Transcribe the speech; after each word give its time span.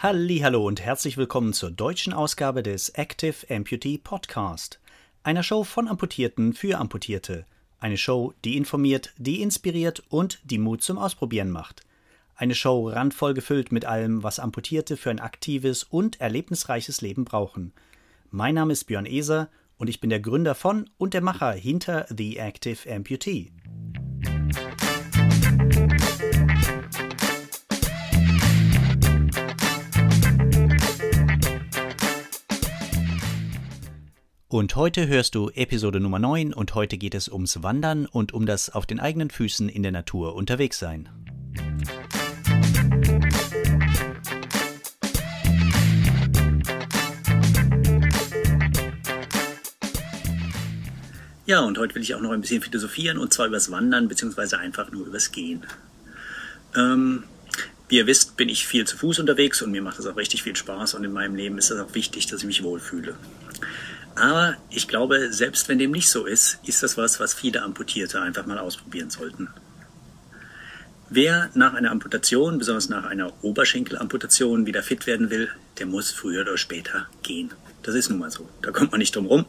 Hallo 0.00 0.64
und 0.64 0.80
herzlich 0.80 1.16
willkommen 1.16 1.52
zur 1.52 1.72
deutschen 1.72 2.12
Ausgabe 2.12 2.62
des 2.62 2.90
Active 2.90 3.34
Amputee 3.50 3.98
Podcast, 3.98 4.78
einer 5.24 5.42
Show 5.42 5.64
von 5.64 5.88
Amputierten 5.88 6.52
für 6.52 6.78
Amputierte, 6.78 7.46
eine 7.80 7.96
Show, 7.96 8.32
die 8.44 8.56
informiert, 8.56 9.12
die 9.18 9.42
inspiriert 9.42 10.04
und 10.08 10.38
die 10.44 10.58
Mut 10.58 10.82
zum 10.82 10.98
Ausprobieren 10.98 11.50
macht. 11.50 11.82
Eine 12.36 12.54
Show 12.54 12.88
randvoll 12.88 13.34
gefüllt 13.34 13.72
mit 13.72 13.86
allem, 13.86 14.22
was 14.22 14.38
Amputierte 14.38 14.96
für 14.96 15.10
ein 15.10 15.18
aktives 15.18 15.82
und 15.82 16.20
erlebnisreiches 16.20 17.00
Leben 17.00 17.24
brauchen. 17.24 17.72
Mein 18.30 18.54
Name 18.54 18.74
ist 18.74 18.84
Björn 18.84 19.04
Eser 19.04 19.48
und 19.78 19.88
ich 19.88 19.98
bin 19.98 20.10
der 20.10 20.20
Gründer 20.20 20.54
von 20.54 20.88
und 20.98 21.12
der 21.12 21.22
Macher 21.22 21.50
hinter 21.50 22.06
The 22.16 22.36
Active 22.36 22.88
Amputee. 22.88 23.50
Und 34.50 34.76
heute 34.76 35.06
hörst 35.06 35.34
du 35.34 35.50
Episode 35.50 36.00
Nummer 36.00 36.18
9 36.18 36.54
und 36.54 36.74
heute 36.74 36.96
geht 36.96 37.14
es 37.14 37.28
ums 37.28 37.62
Wandern 37.62 38.06
und 38.06 38.32
um 38.32 38.46
das 38.46 38.70
auf 38.70 38.86
den 38.86 38.98
eigenen 38.98 39.28
Füßen 39.28 39.68
in 39.68 39.82
der 39.82 39.92
Natur 39.92 40.34
unterwegs 40.34 40.78
sein. 40.78 41.10
Ja, 51.44 51.60
und 51.60 51.76
heute 51.76 51.94
will 51.94 52.00
ich 52.00 52.14
auch 52.14 52.22
noch 52.22 52.30
ein 52.30 52.40
bisschen 52.40 52.62
philosophieren 52.62 53.18
und 53.18 53.34
zwar 53.34 53.48
übers 53.48 53.70
Wandern 53.70 54.08
beziehungsweise 54.08 54.58
einfach 54.58 54.90
nur 54.90 55.08
übers 55.08 55.30
Gehen. 55.30 55.66
Ähm, 56.74 57.24
wie 57.90 57.96
ihr 57.96 58.06
wisst, 58.06 58.38
bin 58.38 58.48
ich 58.48 58.66
viel 58.66 58.86
zu 58.86 58.96
Fuß 58.96 59.18
unterwegs 59.18 59.60
und 59.60 59.72
mir 59.72 59.82
macht 59.82 59.98
das 59.98 60.06
auch 60.06 60.16
richtig 60.16 60.42
viel 60.42 60.56
Spaß 60.56 60.94
und 60.94 61.04
in 61.04 61.12
meinem 61.12 61.34
Leben 61.34 61.58
ist 61.58 61.70
es 61.70 61.78
auch 61.78 61.94
wichtig, 61.94 62.28
dass 62.28 62.40
ich 62.40 62.46
mich 62.46 62.62
wohlfühle. 62.62 63.14
Aber 64.18 64.56
ich 64.70 64.88
glaube, 64.88 65.32
selbst 65.32 65.68
wenn 65.68 65.78
dem 65.78 65.92
nicht 65.92 66.10
so 66.10 66.26
ist, 66.26 66.58
ist 66.64 66.82
das 66.82 66.96
was, 66.96 67.20
was 67.20 67.34
viele 67.34 67.62
Amputierte 67.62 68.20
einfach 68.20 68.46
mal 68.46 68.58
ausprobieren 68.58 69.10
sollten. 69.10 69.48
Wer 71.10 71.50
nach 71.54 71.74
einer 71.74 71.90
Amputation, 71.90 72.58
besonders 72.58 72.88
nach 72.88 73.04
einer 73.04 73.32
Oberschenkelamputation, 73.42 74.66
wieder 74.66 74.82
fit 74.82 75.06
werden 75.06 75.30
will, 75.30 75.48
der 75.78 75.86
muss 75.86 76.10
früher 76.10 76.42
oder 76.42 76.58
später 76.58 77.06
gehen. 77.22 77.50
Das 77.82 77.94
ist 77.94 78.10
nun 78.10 78.18
mal 78.18 78.30
so. 78.30 78.48
Da 78.60 78.72
kommt 78.72 78.90
man 78.90 78.98
nicht 78.98 79.14
drum 79.14 79.26
rum. 79.26 79.46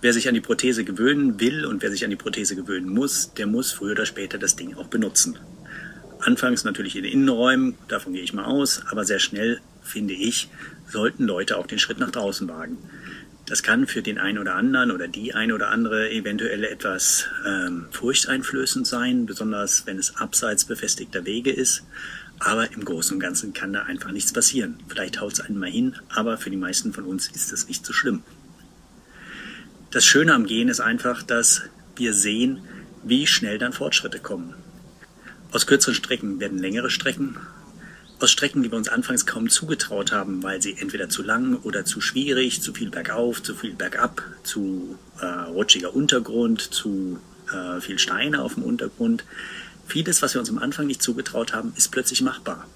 Wer 0.00 0.12
sich 0.12 0.26
an 0.26 0.34
die 0.34 0.40
Prothese 0.40 0.82
gewöhnen 0.84 1.38
will 1.38 1.64
und 1.66 1.82
wer 1.82 1.90
sich 1.90 2.02
an 2.02 2.10
die 2.10 2.16
Prothese 2.16 2.56
gewöhnen 2.56 2.88
muss, 2.88 3.32
der 3.34 3.46
muss 3.46 3.70
früher 3.70 3.92
oder 3.92 4.06
später 4.06 4.38
das 4.38 4.56
Ding 4.56 4.74
auch 4.74 4.88
benutzen. 4.88 5.38
Anfangs 6.18 6.64
natürlich 6.64 6.96
in 6.96 7.04
den 7.04 7.12
Innenräumen, 7.12 7.76
davon 7.86 8.12
gehe 8.12 8.22
ich 8.22 8.32
mal 8.32 8.46
aus, 8.46 8.82
aber 8.90 9.04
sehr 9.04 9.20
schnell, 9.20 9.60
finde 9.82 10.14
ich, 10.14 10.48
sollten 10.88 11.24
Leute 11.24 11.58
auch 11.58 11.66
den 11.66 11.78
Schritt 11.78 11.98
nach 11.98 12.10
draußen 12.10 12.48
wagen. 12.48 12.78
Das 13.52 13.62
kann 13.62 13.86
für 13.86 14.00
den 14.00 14.16
einen 14.16 14.38
oder 14.38 14.54
anderen 14.54 14.90
oder 14.90 15.08
die 15.08 15.34
eine 15.34 15.54
oder 15.54 15.68
andere 15.68 16.10
eventuell 16.10 16.64
etwas 16.64 17.26
ähm, 17.44 17.84
furchteinflößend 17.90 18.86
sein, 18.86 19.26
besonders 19.26 19.84
wenn 19.84 19.98
es 19.98 20.16
abseits 20.16 20.64
befestigter 20.64 21.26
Wege 21.26 21.52
ist. 21.52 21.82
Aber 22.38 22.72
im 22.72 22.82
Großen 22.82 23.14
und 23.14 23.20
Ganzen 23.20 23.52
kann 23.52 23.74
da 23.74 23.82
einfach 23.82 24.10
nichts 24.10 24.32
passieren. 24.32 24.78
Vielleicht 24.88 25.20
haut 25.20 25.34
es 25.34 25.40
einen 25.40 25.58
mal 25.58 25.68
hin, 25.68 25.96
aber 26.08 26.38
für 26.38 26.48
die 26.48 26.56
meisten 26.56 26.94
von 26.94 27.04
uns 27.04 27.28
ist 27.28 27.52
das 27.52 27.68
nicht 27.68 27.84
so 27.84 27.92
schlimm. 27.92 28.22
Das 29.90 30.06
Schöne 30.06 30.32
am 30.32 30.46
Gehen 30.46 30.70
ist 30.70 30.80
einfach, 30.80 31.22
dass 31.22 31.60
wir 31.96 32.14
sehen, 32.14 32.60
wie 33.02 33.26
schnell 33.26 33.58
dann 33.58 33.74
Fortschritte 33.74 34.18
kommen. 34.18 34.54
Aus 35.50 35.66
kürzeren 35.66 35.94
Strecken 35.94 36.40
werden 36.40 36.58
längere 36.58 36.88
Strecken, 36.88 37.36
aus 38.22 38.30
Strecken, 38.30 38.62
die 38.62 38.70
wir 38.70 38.78
uns 38.78 38.88
anfangs 38.88 39.26
kaum 39.26 39.48
zugetraut 39.48 40.12
haben, 40.12 40.42
weil 40.42 40.62
sie 40.62 40.76
entweder 40.78 41.08
zu 41.08 41.22
lang 41.22 41.56
oder 41.62 41.84
zu 41.84 42.00
schwierig, 42.00 42.62
zu 42.62 42.72
viel 42.72 42.90
bergauf, 42.90 43.42
zu 43.42 43.54
viel 43.54 43.74
bergab, 43.74 44.22
zu 44.42 44.98
äh, 45.20 45.26
rutschiger 45.26 45.94
Untergrund, 45.94 46.60
zu 46.60 47.18
äh, 47.52 47.80
viel 47.80 47.98
Steine 47.98 48.42
auf 48.42 48.54
dem 48.54 48.64
Untergrund. 48.64 49.24
Vieles, 49.86 50.22
was 50.22 50.34
wir 50.34 50.40
uns 50.40 50.50
am 50.50 50.58
Anfang 50.58 50.86
nicht 50.86 51.02
zugetraut 51.02 51.52
haben, 51.52 51.72
ist 51.76 51.90
plötzlich 51.90 52.22
machbar. 52.22 52.66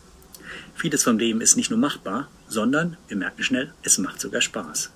Vieles 0.74 1.04
vom 1.04 1.18
Leben 1.18 1.40
ist 1.40 1.56
nicht 1.56 1.70
nur 1.70 1.78
machbar, 1.78 2.28
sondern 2.48 2.96
wir 3.08 3.16
merken 3.16 3.42
schnell, 3.42 3.72
es 3.82 3.98
macht 3.98 4.20
sogar 4.20 4.40
Spaß. 4.42 4.90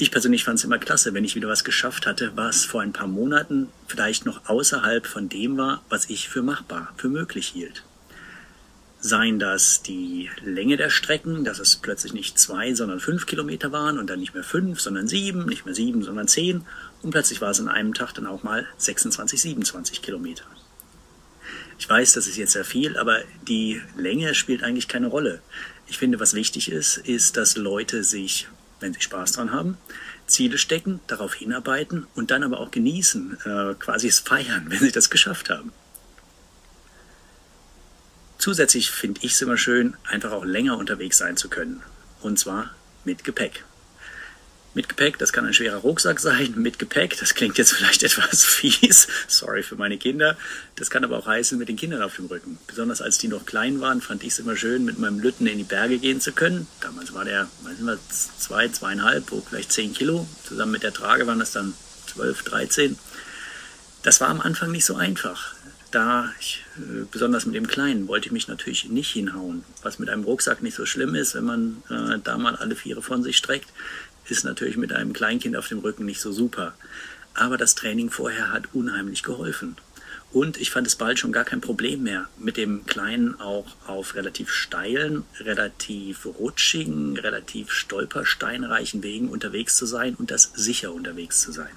Ich 0.00 0.12
persönlich 0.12 0.44
fand 0.44 0.58
es 0.58 0.64
immer 0.64 0.78
klasse, 0.78 1.12
wenn 1.12 1.24
ich 1.24 1.34
wieder 1.34 1.48
was 1.48 1.64
geschafft 1.64 2.06
hatte, 2.06 2.30
was 2.36 2.64
vor 2.64 2.82
ein 2.82 2.92
paar 2.92 3.08
Monaten 3.08 3.68
vielleicht 3.88 4.26
noch 4.26 4.48
außerhalb 4.48 5.04
von 5.04 5.28
dem 5.28 5.56
war, 5.56 5.82
was 5.88 6.08
ich 6.08 6.28
für 6.28 6.40
machbar, 6.40 6.94
für 6.96 7.08
möglich 7.08 7.48
hielt. 7.48 7.82
Seien 9.00 9.38
das 9.38 9.82
die 9.82 10.28
Länge 10.42 10.76
der 10.76 10.90
Strecken, 10.90 11.44
dass 11.44 11.60
es 11.60 11.76
plötzlich 11.76 12.12
nicht 12.12 12.38
zwei, 12.38 12.74
sondern 12.74 12.98
fünf 12.98 13.26
Kilometer 13.26 13.70
waren 13.70 13.98
und 13.98 14.08
dann 14.10 14.18
nicht 14.18 14.34
mehr 14.34 14.42
fünf, 14.42 14.80
sondern 14.80 15.06
sieben, 15.06 15.46
nicht 15.46 15.66
mehr 15.66 15.74
sieben, 15.74 16.02
sondern 16.02 16.26
zehn 16.26 16.64
und 17.02 17.10
plötzlich 17.10 17.40
war 17.40 17.50
es 17.50 17.60
an 17.60 17.68
einem 17.68 17.94
Tag 17.94 18.12
dann 18.14 18.26
auch 18.26 18.42
mal 18.42 18.66
26, 18.78 19.40
27 19.40 20.02
Kilometer. 20.02 20.44
Ich 21.78 21.88
weiß, 21.88 22.14
das 22.14 22.26
ist 22.26 22.36
jetzt 22.36 22.52
sehr 22.52 22.64
viel, 22.64 22.96
aber 22.96 23.20
die 23.46 23.80
Länge 23.96 24.34
spielt 24.34 24.64
eigentlich 24.64 24.88
keine 24.88 25.06
Rolle. 25.06 25.40
Ich 25.86 25.98
finde, 25.98 26.18
was 26.18 26.34
wichtig 26.34 26.70
ist, 26.70 26.98
ist, 26.98 27.36
dass 27.36 27.56
Leute 27.56 28.02
sich, 28.02 28.48
wenn 28.80 28.92
sie 28.92 29.00
Spaß 29.00 29.32
dran 29.32 29.52
haben, 29.52 29.78
Ziele 30.26 30.58
stecken, 30.58 31.00
darauf 31.06 31.34
hinarbeiten 31.34 32.06
und 32.14 32.30
dann 32.30 32.42
aber 32.42 32.58
auch 32.60 32.70
genießen, 32.70 33.38
äh, 33.44 33.74
quasi 33.78 34.08
es 34.08 34.18
feiern, 34.18 34.66
wenn 34.68 34.80
sie 34.80 34.92
das 34.92 35.08
geschafft 35.08 35.50
haben. 35.50 35.72
Zusätzlich 38.38 38.90
finde 38.92 39.20
ich 39.24 39.32
es 39.32 39.42
immer 39.42 39.58
schön, 39.58 39.96
einfach 40.04 40.30
auch 40.30 40.44
länger 40.44 40.78
unterwegs 40.78 41.18
sein 41.18 41.36
zu 41.36 41.48
können. 41.48 41.82
Und 42.20 42.38
zwar 42.38 42.70
mit 43.04 43.24
Gepäck. 43.24 43.64
Mit 44.74 44.88
Gepäck, 44.88 45.18
das 45.18 45.32
kann 45.32 45.44
ein 45.44 45.54
schwerer 45.54 45.78
Rucksack 45.78 46.20
sein. 46.20 46.54
Mit 46.56 46.78
Gepäck, 46.78 47.18
das 47.18 47.34
klingt 47.34 47.58
jetzt 47.58 47.72
vielleicht 47.72 48.02
etwas 48.04 48.44
fies. 48.44 49.08
Sorry 49.26 49.64
für 49.64 49.74
meine 49.74 49.98
Kinder. 49.98 50.36
Das 50.76 50.88
kann 50.88 51.02
aber 51.02 51.18
auch 51.18 51.26
heißen, 51.26 51.58
mit 51.58 51.68
den 51.68 51.76
Kindern 51.76 52.00
auf 52.00 52.14
dem 52.14 52.26
Rücken. 52.26 52.58
Besonders 52.68 53.02
als 53.02 53.18
die 53.18 53.26
noch 53.26 53.44
klein 53.44 53.80
waren, 53.80 54.00
fand 54.00 54.22
ich 54.22 54.30
es 54.30 54.38
immer 54.38 54.56
schön, 54.56 54.84
mit 54.84 55.00
meinem 55.00 55.18
Lütten 55.18 55.48
in 55.48 55.58
die 55.58 55.64
Berge 55.64 55.98
gehen 55.98 56.20
zu 56.20 56.30
können. 56.30 56.68
Damals 56.80 57.12
war 57.12 57.24
der, 57.24 57.48
weiß 57.62 57.78
nicht 57.80 57.98
zwei, 58.38 58.68
zweieinhalb, 58.68 59.32
wog 59.32 59.46
vielleicht 59.48 59.72
zehn 59.72 59.92
Kilo. 59.92 60.28
Zusammen 60.46 60.72
mit 60.72 60.84
der 60.84 60.92
Trage 60.92 61.26
waren 61.26 61.40
das 61.40 61.50
dann 61.50 61.74
zwölf, 62.06 62.44
dreizehn. 62.44 62.96
Das 64.04 64.20
war 64.20 64.28
am 64.28 64.40
Anfang 64.40 64.70
nicht 64.70 64.84
so 64.84 64.94
einfach 64.94 65.54
da, 65.90 66.32
ich, 66.40 66.64
äh, 66.76 67.04
besonders 67.10 67.46
mit 67.46 67.54
dem 67.54 67.66
Kleinen, 67.66 68.08
wollte 68.08 68.26
ich 68.26 68.32
mich 68.32 68.48
natürlich 68.48 68.88
nicht 68.88 69.10
hinhauen. 69.10 69.64
Was 69.82 69.98
mit 69.98 70.08
einem 70.08 70.24
Rucksack 70.24 70.62
nicht 70.62 70.74
so 70.74 70.86
schlimm 70.86 71.14
ist, 71.14 71.34
wenn 71.34 71.44
man 71.44 71.82
äh, 71.90 72.18
da 72.22 72.38
mal 72.38 72.56
alle 72.56 72.76
Viere 72.76 73.02
von 73.02 73.22
sich 73.22 73.36
streckt, 73.36 73.68
ist 74.28 74.44
natürlich 74.44 74.76
mit 74.76 74.92
einem 74.92 75.12
Kleinkind 75.12 75.56
auf 75.56 75.68
dem 75.68 75.78
Rücken 75.78 76.04
nicht 76.04 76.20
so 76.20 76.32
super. 76.32 76.74
Aber 77.34 77.56
das 77.56 77.74
Training 77.74 78.10
vorher 78.10 78.52
hat 78.52 78.74
unheimlich 78.74 79.22
geholfen. 79.22 79.76
Und 80.30 80.60
ich 80.60 80.70
fand 80.70 80.86
es 80.86 80.96
bald 80.96 81.18
schon 81.18 81.32
gar 81.32 81.44
kein 81.44 81.62
Problem 81.62 82.02
mehr, 82.02 82.28
mit 82.38 82.58
dem 82.58 82.84
Kleinen 82.84 83.40
auch 83.40 83.66
auf 83.86 84.14
relativ 84.14 84.50
steilen, 84.50 85.24
relativ 85.40 86.26
rutschigen, 86.26 87.16
relativ 87.16 87.72
stolpersteinreichen 87.72 89.02
Wegen 89.02 89.30
unterwegs 89.30 89.76
zu 89.76 89.86
sein 89.86 90.14
und 90.16 90.30
das 90.30 90.52
sicher 90.54 90.92
unterwegs 90.92 91.40
zu 91.40 91.52
sein. 91.52 91.70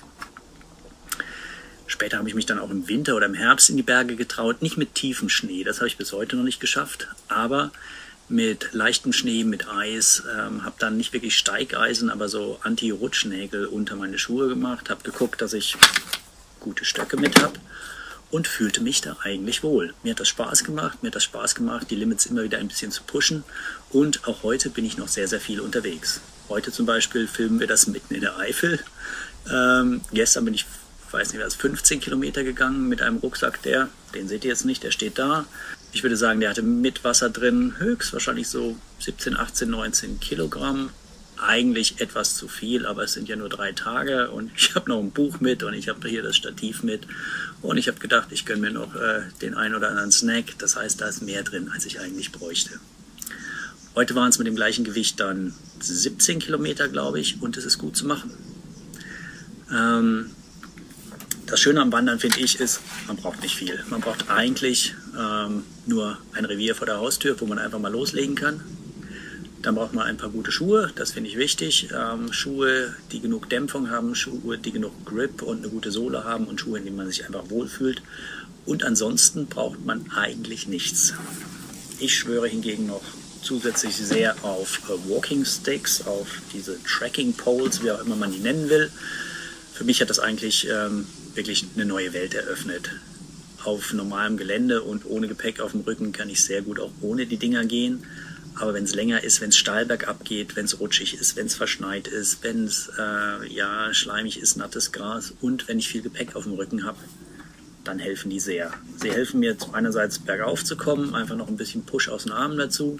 Später 1.91 2.17
habe 2.17 2.29
ich 2.29 2.35
mich 2.35 2.45
dann 2.45 2.57
auch 2.57 2.69
im 2.69 2.87
Winter 2.87 3.17
oder 3.17 3.25
im 3.25 3.33
Herbst 3.33 3.69
in 3.69 3.75
die 3.75 3.83
Berge 3.83 4.15
getraut. 4.15 4.61
Nicht 4.61 4.77
mit 4.77 4.95
tiefem 4.95 5.27
Schnee, 5.27 5.65
das 5.65 5.77
habe 5.77 5.87
ich 5.87 5.97
bis 5.97 6.13
heute 6.13 6.37
noch 6.37 6.45
nicht 6.45 6.61
geschafft. 6.61 7.09
Aber 7.27 7.71
mit 8.29 8.69
leichtem 8.71 9.11
Schnee, 9.11 9.43
mit 9.43 9.67
Eis. 9.67 10.23
Ähm, 10.33 10.63
habe 10.63 10.75
dann 10.79 10.95
nicht 10.95 11.11
wirklich 11.11 11.37
Steigeisen, 11.37 12.09
aber 12.09 12.29
so 12.29 12.59
Anti-Rutschnägel 12.63 13.65
unter 13.65 13.97
meine 13.97 14.17
Schuhe 14.17 14.47
gemacht. 14.47 14.89
Habe 14.89 15.03
geguckt, 15.03 15.41
dass 15.41 15.51
ich 15.51 15.75
gute 16.61 16.85
Stöcke 16.85 17.17
mit 17.17 17.41
habe 17.41 17.59
und 18.29 18.47
fühlte 18.47 18.81
mich 18.81 19.01
da 19.01 19.17
eigentlich 19.21 19.61
wohl. 19.61 19.93
Mir 20.01 20.11
hat 20.11 20.21
das 20.21 20.29
Spaß 20.29 20.63
gemacht, 20.63 21.03
mir 21.03 21.07
hat 21.07 21.15
das 21.15 21.25
Spaß 21.25 21.55
gemacht, 21.55 21.87
die 21.89 21.95
Limits 21.95 22.25
immer 22.25 22.43
wieder 22.43 22.57
ein 22.57 22.69
bisschen 22.69 22.91
zu 22.91 23.03
pushen. 23.03 23.43
Und 23.89 24.25
auch 24.29 24.43
heute 24.43 24.69
bin 24.69 24.85
ich 24.85 24.97
noch 24.97 25.09
sehr, 25.09 25.27
sehr 25.27 25.41
viel 25.41 25.59
unterwegs. 25.59 26.21
Heute 26.47 26.71
zum 26.71 26.85
Beispiel 26.85 27.27
filmen 27.27 27.59
wir 27.59 27.67
das 27.67 27.87
mitten 27.87 28.13
in 28.13 28.21
der 28.21 28.37
Eifel. 28.37 28.79
Ähm, 29.51 29.99
gestern 30.13 30.45
bin 30.45 30.53
ich 30.53 30.65
weiß 31.13 31.33
nicht, 31.33 31.43
was, 31.43 31.55
15 31.55 31.99
Kilometer 31.99 32.43
gegangen 32.43 32.87
mit 32.87 33.01
einem 33.01 33.17
Rucksack, 33.17 33.61
der, 33.63 33.89
den 34.13 34.27
seht 34.27 34.43
ihr 34.43 34.49
jetzt 34.49 34.65
nicht, 34.65 34.83
der 34.83 34.91
steht 34.91 35.17
da. 35.17 35.45
Ich 35.93 36.03
würde 36.03 36.17
sagen, 36.17 36.39
der 36.39 36.49
hatte 36.49 36.61
mit 36.61 37.03
Wasser 37.03 37.29
drin 37.29 37.75
höchstwahrscheinlich 37.77 38.47
so 38.47 38.77
17, 38.99 39.37
18, 39.37 39.69
19 39.69 40.19
Kilogramm. 40.19 40.89
Eigentlich 41.37 41.99
etwas 41.99 42.35
zu 42.35 42.47
viel, 42.47 42.85
aber 42.85 43.03
es 43.03 43.13
sind 43.13 43.27
ja 43.27 43.35
nur 43.35 43.49
drei 43.49 43.71
Tage 43.71 44.29
und 44.31 44.51
ich 44.55 44.75
habe 44.75 44.89
noch 44.89 44.99
ein 44.99 45.11
Buch 45.11 45.39
mit 45.39 45.63
und 45.63 45.73
ich 45.73 45.89
habe 45.89 46.07
hier 46.07 46.23
das 46.23 46.35
Stativ 46.35 46.83
mit 46.83 47.07
und 47.61 47.77
ich 47.77 47.87
habe 47.87 47.99
gedacht, 47.99 48.29
ich 48.31 48.45
gönne 48.45 48.61
mir 48.61 48.71
noch 48.71 48.95
äh, 48.95 49.21
den 49.41 49.55
einen 49.55 49.75
oder 49.75 49.89
anderen 49.89 50.11
Snack. 50.11 50.57
Das 50.59 50.75
heißt, 50.75 51.01
da 51.01 51.07
ist 51.07 51.21
mehr 51.21 51.43
drin, 51.43 51.69
als 51.73 51.85
ich 51.85 51.99
eigentlich 51.99 52.31
bräuchte. 52.31 52.79
Heute 53.95 54.15
waren 54.15 54.29
es 54.29 54.37
mit 54.37 54.47
dem 54.47 54.55
gleichen 54.55 54.85
Gewicht 54.85 55.19
dann 55.19 55.53
17 55.81 56.39
Kilometer, 56.39 56.87
glaube 56.87 57.19
ich, 57.19 57.41
und 57.41 57.57
es 57.57 57.65
ist 57.65 57.77
gut 57.77 57.97
zu 57.97 58.05
machen. 58.05 58.31
Ähm, 59.69 60.29
das 61.51 61.59
Schöne 61.59 61.81
am 61.81 61.91
Wandern, 61.91 62.17
finde 62.17 62.39
ich, 62.39 62.61
ist, 62.61 62.79
man 63.07 63.17
braucht 63.17 63.41
nicht 63.41 63.55
viel. 63.55 63.83
Man 63.89 63.99
braucht 63.99 64.29
eigentlich 64.29 64.95
ähm, 65.19 65.63
nur 65.85 66.17
ein 66.31 66.45
Revier 66.45 66.75
vor 66.75 66.87
der 66.87 66.97
Haustür, 66.97 67.35
wo 67.41 67.45
man 67.45 67.59
einfach 67.59 67.77
mal 67.77 67.91
loslegen 67.91 68.35
kann. 68.35 68.61
Dann 69.61 69.75
braucht 69.75 69.93
man 69.93 70.07
ein 70.07 70.15
paar 70.15 70.29
gute 70.29 70.49
Schuhe, 70.49 70.91
das 70.95 71.11
finde 71.11 71.29
ich 71.29 71.37
wichtig. 71.37 71.89
Ähm, 71.93 72.31
Schuhe, 72.31 72.95
die 73.11 73.19
genug 73.19 73.49
Dämpfung 73.49 73.89
haben, 73.89 74.15
Schuhe, 74.15 74.57
die 74.57 74.71
genug 74.71 75.05
Grip 75.05 75.41
und 75.41 75.57
eine 75.57 75.67
gute 75.67 75.91
Sohle 75.91 76.23
haben 76.23 76.45
und 76.45 76.61
Schuhe, 76.61 76.79
in 76.79 76.85
denen 76.85 76.95
man 76.95 77.07
sich 77.07 77.25
einfach 77.25 77.49
wohlfühlt. 77.49 78.01
Und 78.65 78.85
ansonsten 78.85 79.47
braucht 79.47 79.85
man 79.85 80.09
eigentlich 80.11 80.67
nichts. 80.67 81.13
Ich 81.99 82.15
schwöre 82.17 82.47
hingegen 82.47 82.87
noch 82.87 83.03
zusätzlich 83.43 83.97
sehr 83.97 84.35
auf 84.45 84.79
äh, 84.87 85.09
Walking 85.09 85.43
Sticks, 85.43 86.07
auf 86.07 86.27
diese 86.53 86.81
Tracking 86.85 87.33
Poles, 87.33 87.83
wie 87.83 87.91
auch 87.91 88.01
immer 88.05 88.15
man 88.15 88.31
die 88.31 88.39
nennen 88.39 88.69
will. 88.69 88.89
Für 89.73 89.83
mich 89.83 89.99
hat 89.99 90.09
das 90.09 90.19
eigentlich 90.19 90.67
ähm, 90.69 91.07
wirklich 91.35 91.65
eine 91.75 91.85
neue 91.85 92.13
Welt 92.13 92.33
eröffnet. 92.33 92.91
Auf 93.63 93.93
normalem 93.93 94.37
Gelände 94.37 94.81
und 94.81 95.05
ohne 95.05 95.27
Gepäck 95.27 95.59
auf 95.59 95.71
dem 95.71 95.81
Rücken 95.81 96.11
kann 96.11 96.29
ich 96.29 96.43
sehr 96.43 96.61
gut 96.61 96.79
auch 96.79 96.91
ohne 97.01 97.25
die 97.25 97.37
Dinger 97.37 97.65
gehen. 97.65 98.03
Aber 98.55 98.73
wenn 98.73 98.83
es 98.83 98.93
länger 98.93 99.23
ist, 99.23 99.39
wenn 99.41 99.49
es 99.49 99.57
steil 99.57 99.85
bergab 99.85 100.25
geht, 100.25 100.55
wenn 100.55 100.65
es 100.65 100.79
rutschig 100.79 101.13
ist, 101.13 101.35
wenn 101.35 101.45
es 101.45 101.55
verschneit 101.55 102.07
ist, 102.07 102.43
wenn 102.43 102.65
es 102.65 102.91
äh, 102.97 103.47
ja, 103.47 103.93
schleimig 103.93 104.39
ist, 104.39 104.57
nattes 104.57 104.91
Gras 104.91 105.33
und 105.41 105.67
wenn 105.67 105.79
ich 105.79 105.87
viel 105.87 106.01
Gepäck 106.01 106.35
auf 106.35 106.43
dem 106.43 106.53
Rücken 106.53 106.83
habe, 106.83 106.97
dann 107.83 107.99
helfen 107.99 108.29
die 108.29 108.39
sehr. 108.39 108.71
Sie 108.97 109.11
helfen 109.11 109.39
mir 109.39 109.55
einerseits 109.73 110.19
bergauf 110.19 110.63
zu 110.63 110.75
kommen, 110.75 111.15
einfach 111.15 111.35
noch 111.35 111.47
ein 111.47 111.57
bisschen 111.57 111.83
Push 111.83 112.09
aus 112.09 112.23
den 112.23 112.31
Armen 112.31 112.57
dazu. 112.57 112.99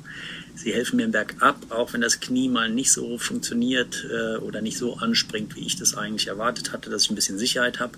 Sie 0.56 0.74
helfen 0.74 0.98
mir 0.98 1.08
bergab, 1.08 1.58
auch 1.70 1.94
wenn 1.94 2.02
das 2.02 2.20
Knie 2.20 2.50
mal 2.50 2.70
nicht 2.70 2.92
so 2.92 3.18
funktioniert 3.18 4.06
äh, 4.12 4.38
oder 4.38 4.62
nicht 4.62 4.78
so 4.78 4.96
anspringt, 4.98 5.56
wie 5.56 5.66
ich 5.66 5.78
das 5.78 5.96
eigentlich 5.96 6.28
erwartet 6.28 6.72
hatte, 6.72 6.90
dass 6.90 7.04
ich 7.04 7.12
ein 7.12 7.16
bisschen 7.16 7.38
Sicherheit 7.38 7.80
habe. 7.80 7.98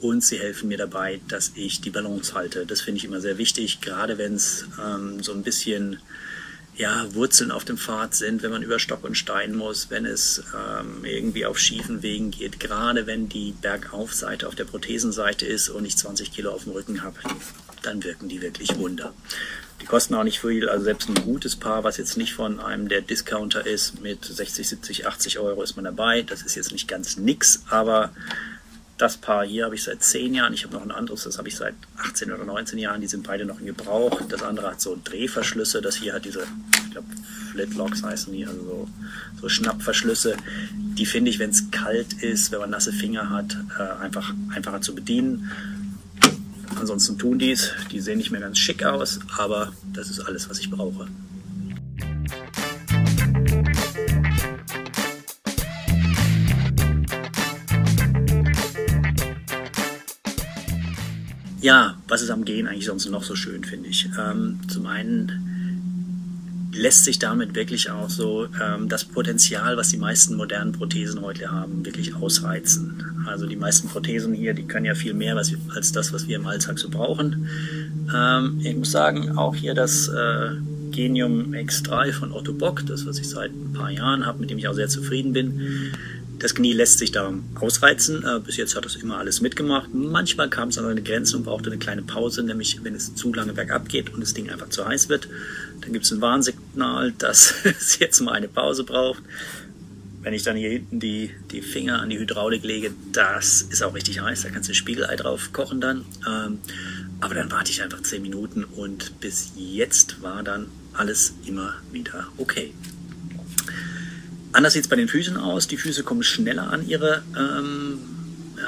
Und 0.00 0.22
sie 0.22 0.38
helfen 0.38 0.68
mir 0.68 0.78
dabei, 0.78 1.20
dass 1.28 1.52
ich 1.54 1.80
die 1.80 1.90
Balance 1.90 2.34
halte. 2.34 2.66
Das 2.66 2.82
finde 2.82 2.98
ich 2.98 3.04
immer 3.04 3.20
sehr 3.20 3.38
wichtig, 3.38 3.80
gerade 3.80 4.18
wenn 4.18 4.34
es 4.34 4.66
ähm, 4.84 5.22
so 5.22 5.32
ein 5.32 5.42
bisschen 5.42 5.98
ja, 6.76 7.06
Wurzeln 7.14 7.50
auf 7.50 7.64
dem 7.64 7.78
Pfad 7.78 8.14
sind, 8.14 8.42
wenn 8.42 8.50
man 8.50 8.62
über 8.62 8.78
Stock 8.78 9.02
und 9.04 9.16
Stein 9.16 9.54
muss, 9.54 9.88
wenn 9.90 10.04
es 10.04 10.42
ähm, 10.54 11.04
irgendwie 11.04 11.46
auf 11.46 11.58
schiefen 11.58 12.02
Wegen 12.02 12.30
geht, 12.30 12.60
gerade 12.60 13.06
wenn 13.06 13.28
die 13.28 13.52
Bergaufseite 13.52 14.46
auf 14.46 14.54
der 14.54 14.64
Prothesenseite 14.64 15.46
ist 15.46 15.70
und 15.70 15.86
ich 15.86 15.96
20 15.96 16.32
Kilo 16.32 16.50
auf 16.50 16.64
dem 16.64 16.72
Rücken 16.72 17.02
habe, 17.02 17.16
dann 17.82 18.04
wirken 18.04 18.28
die 18.28 18.42
wirklich 18.42 18.76
Wunder. 18.76 19.14
Die 19.80 19.86
kosten 19.86 20.14
auch 20.14 20.24
nicht 20.24 20.40
viel, 20.40 20.68
also 20.68 20.84
selbst 20.84 21.08
ein 21.08 21.14
gutes 21.14 21.56
Paar, 21.56 21.84
was 21.84 21.96
jetzt 21.96 22.16
nicht 22.16 22.34
von 22.34 22.60
einem 22.60 22.88
der 22.88 23.00
Discounter 23.02 23.66
ist, 23.66 24.00
mit 24.00 24.24
60, 24.24 24.68
70, 24.68 25.06
80 25.06 25.38
Euro 25.38 25.62
ist 25.62 25.76
man 25.76 25.84
dabei. 25.84 26.22
Das 26.22 26.42
ist 26.42 26.56
jetzt 26.56 26.72
nicht 26.72 26.88
ganz 26.88 27.16
nix, 27.16 27.62
aber 27.68 28.10
das 28.98 29.18
Paar 29.18 29.44
hier 29.44 29.66
habe 29.66 29.74
ich 29.74 29.82
seit 29.82 30.02
10 30.02 30.34
Jahren. 30.34 30.54
Ich 30.54 30.64
habe 30.64 30.74
noch 30.74 30.82
ein 30.82 30.90
anderes, 30.90 31.24
das 31.24 31.38
habe 31.38 31.48
ich 31.48 31.56
seit 31.56 31.74
18 31.98 32.32
oder 32.32 32.44
19 32.44 32.78
Jahren. 32.78 33.00
Die 33.00 33.06
sind 33.06 33.26
beide 33.26 33.44
noch 33.44 33.60
in 33.60 33.66
Gebrauch. 33.66 34.22
Das 34.28 34.42
andere 34.42 34.70
hat 34.70 34.80
so 34.80 34.98
Drehverschlüsse. 35.02 35.82
Das 35.82 35.96
hier 35.96 36.14
hat 36.14 36.24
diese, 36.24 36.44
ich 36.86 36.90
glaube, 36.92 37.08
Flitlocks 37.52 38.02
heißen 38.02 38.32
die, 38.32 38.46
also 38.46 38.62
so, 38.62 38.88
so 39.42 39.48
Schnappverschlüsse. 39.48 40.36
Die 40.74 41.04
finde 41.04 41.30
ich, 41.30 41.38
wenn 41.38 41.50
es 41.50 41.70
kalt 41.70 42.14
ist, 42.22 42.52
wenn 42.52 42.60
man 42.60 42.70
nasse 42.70 42.92
Finger 42.92 43.28
hat, 43.28 43.56
äh, 43.78 44.02
einfach 44.02 44.32
einfacher 44.54 44.80
zu 44.80 44.94
bedienen. 44.94 45.50
Ansonsten 46.80 47.18
tun 47.18 47.38
die 47.38 47.52
es. 47.52 47.72
Die 47.92 48.00
sehen 48.00 48.18
nicht 48.18 48.30
mehr 48.30 48.40
ganz 48.40 48.58
schick 48.58 48.82
aus, 48.84 49.20
aber 49.36 49.72
das 49.92 50.08
ist 50.08 50.20
alles, 50.20 50.48
was 50.48 50.58
ich 50.58 50.70
brauche. 50.70 51.06
Ja, 61.66 61.96
was 62.06 62.22
ist 62.22 62.30
am 62.30 62.44
Gehen 62.44 62.68
eigentlich 62.68 62.84
sonst 62.84 63.10
noch 63.10 63.24
so 63.24 63.34
schön, 63.34 63.64
finde 63.64 63.88
ich? 63.88 64.08
Ähm, 64.16 64.60
zum 64.68 64.86
einen 64.86 66.70
lässt 66.72 67.02
sich 67.02 67.18
damit 67.18 67.56
wirklich 67.56 67.90
auch 67.90 68.08
so 68.08 68.46
ähm, 68.62 68.88
das 68.88 69.04
Potenzial, 69.04 69.76
was 69.76 69.88
die 69.88 69.96
meisten 69.96 70.36
modernen 70.36 70.70
Prothesen 70.70 71.22
heute 71.22 71.50
haben, 71.50 71.84
wirklich 71.84 72.14
ausreizen. 72.14 73.02
Also 73.26 73.48
die 73.48 73.56
meisten 73.56 73.88
Prothesen 73.88 74.32
hier, 74.32 74.54
die 74.54 74.62
können 74.62 74.86
ja 74.86 74.94
viel 74.94 75.12
mehr 75.12 75.34
was, 75.34 75.52
als 75.74 75.90
das, 75.90 76.12
was 76.12 76.28
wir 76.28 76.36
im 76.36 76.46
Alltag 76.46 76.78
so 76.78 76.88
brauchen. 76.88 77.48
Ähm, 78.14 78.60
ich 78.62 78.76
muss 78.76 78.92
sagen, 78.92 79.36
auch 79.36 79.56
hier 79.56 79.74
das 79.74 80.06
äh, 80.06 80.50
Genium 80.92 81.52
X3 81.52 82.12
von 82.12 82.30
Otto 82.32 82.52
Bock, 82.52 82.86
das 82.86 83.06
was 83.06 83.18
ich 83.18 83.28
seit 83.28 83.50
ein 83.50 83.72
paar 83.72 83.90
Jahren 83.90 84.24
habe, 84.24 84.38
mit 84.38 84.50
dem 84.50 84.58
ich 84.58 84.68
auch 84.68 84.74
sehr 84.74 84.88
zufrieden 84.88 85.32
bin, 85.32 85.90
das 86.38 86.54
Knie 86.54 86.72
lässt 86.72 86.98
sich 86.98 87.12
da 87.12 87.32
ausreizen. 87.54 88.24
Äh, 88.24 88.40
bis 88.40 88.56
jetzt 88.56 88.76
hat 88.76 88.84
das 88.84 88.96
immer 88.96 89.18
alles 89.18 89.40
mitgemacht. 89.40 89.92
Manchmal 89.92 90.50
kam 90.50 90.68
es 90.68 90.78
an 90.78 90.86
eine 90.86 91.02
Grenze 91.02 91.36
und 91.36 91.44
brauchte 91.44 91.70
eine 91.70 91.78
kleine 91.78 92.02
Pause, 92.02 92.42
nämlich 92.42 92.80
wenn 92.82 92.94
es 92.94 93.14
zu 93.14 93.32
lange 93.32 93.52
bergab 93.52 93.88
geht 93.88 94.12
und 94.12 94.20
das 94.20 94.34
Ding 94.34 94.50
einfach 94.50 94.68
zu 94.68 94.86
heiß 94.86 95.08
wird. 95.08 95.28
Dann 95.80 95.92
gibt 95.92 96.04
es 96.04 96.12
ein 96.12 96.20
Warnsignal, 96.20 97.12
dass 97.18 97.54
es 97.64 97.98
jetzt 97.98 98.20
mal 98.20 98.32
eine 98.32 98.48
Pause 98.48 98.84
braucht. 98.84 99.22
Wenn 100.22 100.34
ich 100.34 100.42
dann 100.42 100.56
hier 100.56 100.70
hinten 100.70 100.98
die, 100.98 101.30
die 101.52 101.62
Finger 101.62 102.00
an 102.00 102.10
die 102.10 102.18
Hydraulik 102.18 102.64
lege, 102.64 102.90
das 103.12 103.62
ist 103.62 103.82
auch 103.82 103.94
richtig 103.94 104.20
heiß. 104.20 104.42
Da 104.42 104.50
kannst 104.50 104.68
du 104.68 104.72
ein 104.72 104.76
Spiegelei 104.76 105.14
drauf 105.14 105.52
kochen 105.52 105.80
dann. 105.80 106.04
Ähm, 106.26 106.58
aber 107.20 107.34
dann 107.34 107.50
warte 107.50 107.70
ich 107.70 107.82
einfach 107.82 108.02
10 108.02 108.22
Minuten 108.22 108.64
und 108.64 109.20
bis 109.20 109.52
jetzt 109.56 110.20
war 110.22 110.42
dann 110.42 110.66
alles 110.92 111.34
immer 111.46 111.74
wieder 111.92 112.26
okay. 112.38 112.72
Anders 114.56 114.72
sieht 114.72 114.84
es 114.84 114.88
bei 114.88 114.96
den 114.96 115.06
Füßen 115.06 115.36
aus. 115.36 115.68
Die 115.68 115.76
Füße 115.76 116.02
kommen 116.02 116.22
schneller 116.22 116.72
an 116.72 116.88
ihre, 116.88 117.22
ähm, 117.38 117.98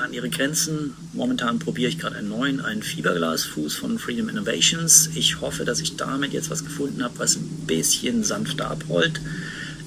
an 0.05 0.13
ihre 0.13 0.29
Grenzen. 0.29 0.93
Momentan 1.15 1.59
probiere 1.59 1.89
ich 1.89 1.99
gerade 1.99 2.17
einen 2.17 2.29
neuen, 2.29 2.61
einen 2.61 2.83
Fiberglasfuß 2.83 3.75
von 3.75 3.99
Freedom 3.99 4.29
Innovations. 4.29 5.09
Ich 5.15 5.41
hoffe, 5.41 5.65
dass 5.65 5.81
ich 5.81 5.97
damit 5.97 6.35
jetzt 6.35 6.51
was 6.51 6.63
gefunden 6.63 7.03
habe, 7.03 7.19
was 7.19 7.37
ein 7.37 7.65
bisschen 7.67 8.23
sanfter 8.23 8.71
abrollt. 8.71 9.19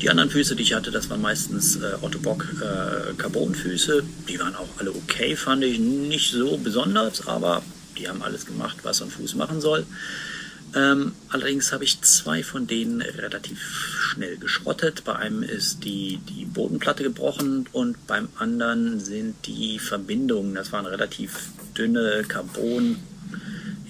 Die 0.02 0.10
anderen 0.10 0.32
Füße, 0.32 0.56
die 0.56 0.64
ich 0.64 0.74
hatte, 0.74 0.90
das 0.90 1.08
waren 1.12 1.22
meistens 1.22 1.76
äh, 1.76 1.92
Otto 2.02 2.18
Bock 2.18 2.48
äh, 2.62 3.14
Carbonfüße. 3.14 4.02
Die 4.28 4.40
waren 4.40 4.56
auch 4.56 4.70
alle 4.80 4.90
okay, 4.90 5.36
fand 5.36 5.64
ich. 5.64 5.78
Nicht 5.78 6.32
so 6.32 6.58
besonders, 6.58 7.28
aber 7.28 7.62
die 8.00 8.10
haben 8.10 8.24
alles 8.24 8.48
gemacht, 8.48 8.78
was 8.82 8.98
so 8.98 9.06
ein 9.06 9.12
Fuß 9.12 9.36
machen 9.36 9.62
soll. 9.62 9.86
Ähm, 10.74 11.14
allerdings 11.30 11.74
habe 11.74 11.84
ich 11.84 12.02
zwei 12.02 12.44
von 12.44 12.66
denen 12.66 13.02
relativ 13.02 13.60
schnell 13.60 14.38
geschrottet. 14.38 15.04
Bei 15.04 15.16
einem 15.18 15.44
ist 15.44 15.84
die, 15.84 16.20
die 16.30 16.46
Bodenplatte 16.46 17.04
gebrochen 17.04 17.68
und 17.74 18.08
beim 18.08 18.30
anderen 18.38 19.00
sind 19.00 19.36
die 19.48 19.80
Verbindungen, 19.80 20.56
das 20.56 20.72
waren 20.72 20.86
relativ 20.86 21.50
dünne 21.78 22.24
Carbon, 22.28 22.98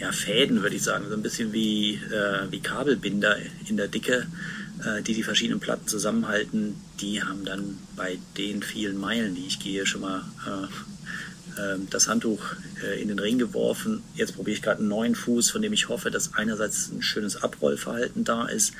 ja, 0.02 0.12
Fäden 0.12 0.64
würde 0.64 0.76
ich 0.76 0.84
sagen, 0.84 1.06
so 1.10 1.16
ein 1.16 1.22
bisschen 1.22 1.54
wie, 1.54 1.94
äh, 1.94 2.52
wie 2.52 2.60
Kabelbinder 2.60 3.38
in 3.68 3.78
der 3.78 3.88
Dicke, 3.88 4.26
äh, 4.84 5.04
die 5.04 5.14
die 5.14 5.22
verschiedenen 5.22 5.60
Platten 5.60 5.88
zusammenhalten. 5.88 6.76
Die 7.00 7.22
haben 7.22 7.46
dann 7.46 7.78
bei 7.96 8.18
den 8.36 8.64
vielen 8.64 8.98
Meilen, 8.98 9.36
die 9.36 9.46
ich 9.46 9.60
gehe, 9.60 9.86
schon 9.86 10.02
mal 10.02 10.24
äh, 10.48 10.68
das 11.90 12.08
Handtuch 12.08 12.42
äh, 12.84 13.02
in 13.02 13.08
den 13.08 13.20
Ring 13.20 13.38
geworfen. 13.38 14.04
Jetzt 14.16 14.36
probiere 14.36 14.56
ich 14.56 14.62
gerade 14.62 14.80
einen 14.80 14.88
neuen 14.88 15.16
Fuß, 15.16 15.52
von 15.52 15.62
dem 15.62 15.74
ich 15.74 15.90
hoffe, 15.90 16.12
dass 16.12 16.34
einerseits 16.36 16.90
ein 16.92 17.02
schönes 17.02 17.42
Abrollverhalten 17.44 18.24
da 18.24 18.48
ist, 18.48 18.74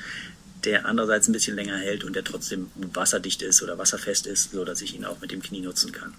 der 0.64 0.86
andererseits 0.86 1.28
ein 1.28 1.32
bisschen 1.32 1.56
länger 1.56 1.76
hält 1.76 2.04
und 2.04 2.14
der 2.14 2.24
trotzdem 2.24 2.68
wasserdicht 2.76 3.42
ist 3.42 3.62
oder 3.62 3.78
wasserfest 3.78 4.26
ist, 4.26 4.52
so 4.52 4.64
dass 4.64 4.80
ich 4.80 4.94
ihn 4.94 5.04
auch 5.04 5.20
mit 5.20 5.32
dem 5.32 5.42
Knie 5.42 5.60
nutzen 5.60 5.92
kann. 5.92 6.14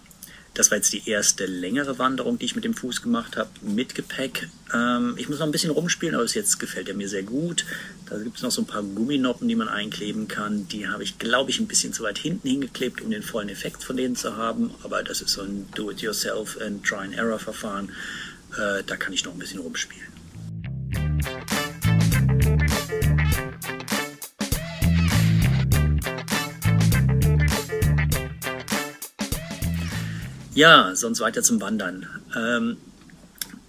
Das 0.54 0.70
war 0.70 0.78
jetzt 0.78 0.94
die 0.94 1.10
erste 1.10 1.48
längere 1.48 1.98
Wanderung, 1.98 2.38
die 2.38 2.46
ich 2.46 2.56
mit 2.56 2.64
dem 2.64 2.76
Fuß 2.76 3.02
gemacht 3.02 3.38
habe, 3.38 3.50
mit 3.62 3.96
Gepäck. 3.96 4.50
Ähm, 4.72 5.16
ich 5.18 5.28
muss 5.28 5.40
noch 5.40 5.48
ein 5.48 5.52
bisschen 5.52 5.72
rumspielen, 5.72 6.14
aber 6.14 6.24
bis 6.24 6.36
jetzt 6.36 6.60
gefällt 6.60 6.88
er 6.88 6.94
mir 6.94 7.10
sehr 7.10 7.24
gut. 7.24 7.66
Da 8.08 8.20
gibt 8.20 8.38
es 8.38 8.44
noch 8.44 8.52
so 8.52 8.62
ein 8.62 8.68
paar 8.68 8.84
Gumminoppen, 8.84 9.48
die 9.48 9.56
man 9.56 9.68
einkleben 9.68 10.28
kann. 10.28 10.68
Die 10.68 10.88
habe 10.88 11.04
ich, 11.04 11.18
glaube 11.18 11.50
ich, 11.50 11.60
ein 11.60 11.66
bisschen 11.66 11.92
zu 11.92 12.04
weit 12.04 12.20
hinten 12.20 12.48
hingeklebt, 12.48 13.02
um 13.02 13.10
den 13.10 13.24
vollen 13.24 13.50
Effekt 13.50 13.84
von 13.84 13.98
denen 13.98 14.16
zu 14.16 14.38
haben. 14.38 14.70
Aber 14.84 15.02
das 15.02 15.22
ist 15.22 15.32
so 15.32 15.42
ein 15.42 15.68
Do-it-yourself 15.74 16.62
and 16.62 16.86
Try-and-Error-Verfahren. 16.86 17.90
Äh, 18.56 18.84
da 18.86 18.96
kann 18.96 19.14
ich 19.14 19.26
noch 19.26 19.34
ein 19.34 19.40
bisschen 19.40 19.60
rumspielen. 19.60 20.13
Ja, 30.56 30.96
sonst 30.96 31.20
weiter 31.20 31.42
zum 31.42 31.62
Wandern. 31.62 32.08
Ähm, 32.36 32.78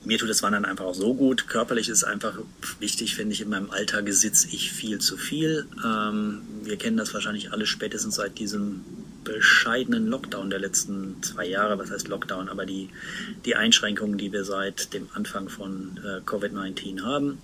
mir 0.04 0.18
tut 0.18 0.28
das 0.28 0.42
Wandern 0.42 0.66
einfach 0.66 0.84
auch 0.84 0.94
so 0.94 1.14
gut. 1.14 1.48
Körperlich 1.48 1.88
ist 1.88 2.04
einfach 2.04 2.34
wichtig, 2.78 3.14
finde 3.14 3.32
ich. 3.32 3.40
In 3.40 3.48
meinem 3.48 3.70
Alltag 3.70 4.04
sitze 4.12 4.48
ich 4.48 4.70
viel 4.70 4.98
zu 4.98 5.16
viel. 5.16 5.66
Ähm, 5.82 6.42
wir 6.62 6.76
kennen 6.76 6.98
das 6.98 7.14
wahrscheinlich 7.14 7.52
alle 7.52 7.64
spätestens 7.64 8.16
seit 8.16 8.38
diesem 8.38 8.84
bescheidenen 9.24 10.06
Lockdown 10.08 10.50
der 10.50 10.58
letzten 10.58 11.22
zwei 11.22 11.46
Jahre. 11.46 11.78
Was 11.78 11.90
heißt 11.90 12.08
Lockdown? 12.08 12.50
Aber 12.50 12.66
die, 12.66 12.90
die 13.46 13.56
Einschränkungen, 13.56 14.18
die 14.18 14.32
wir 14.32 14.44
seit 14.44 14.92
dem 14.92 15.08
Anfang 15.14 15.48
von 15.48 15.98
äh, 16.04 16.20
Covid-19 16.28 17.02
haben. 17.02 17.38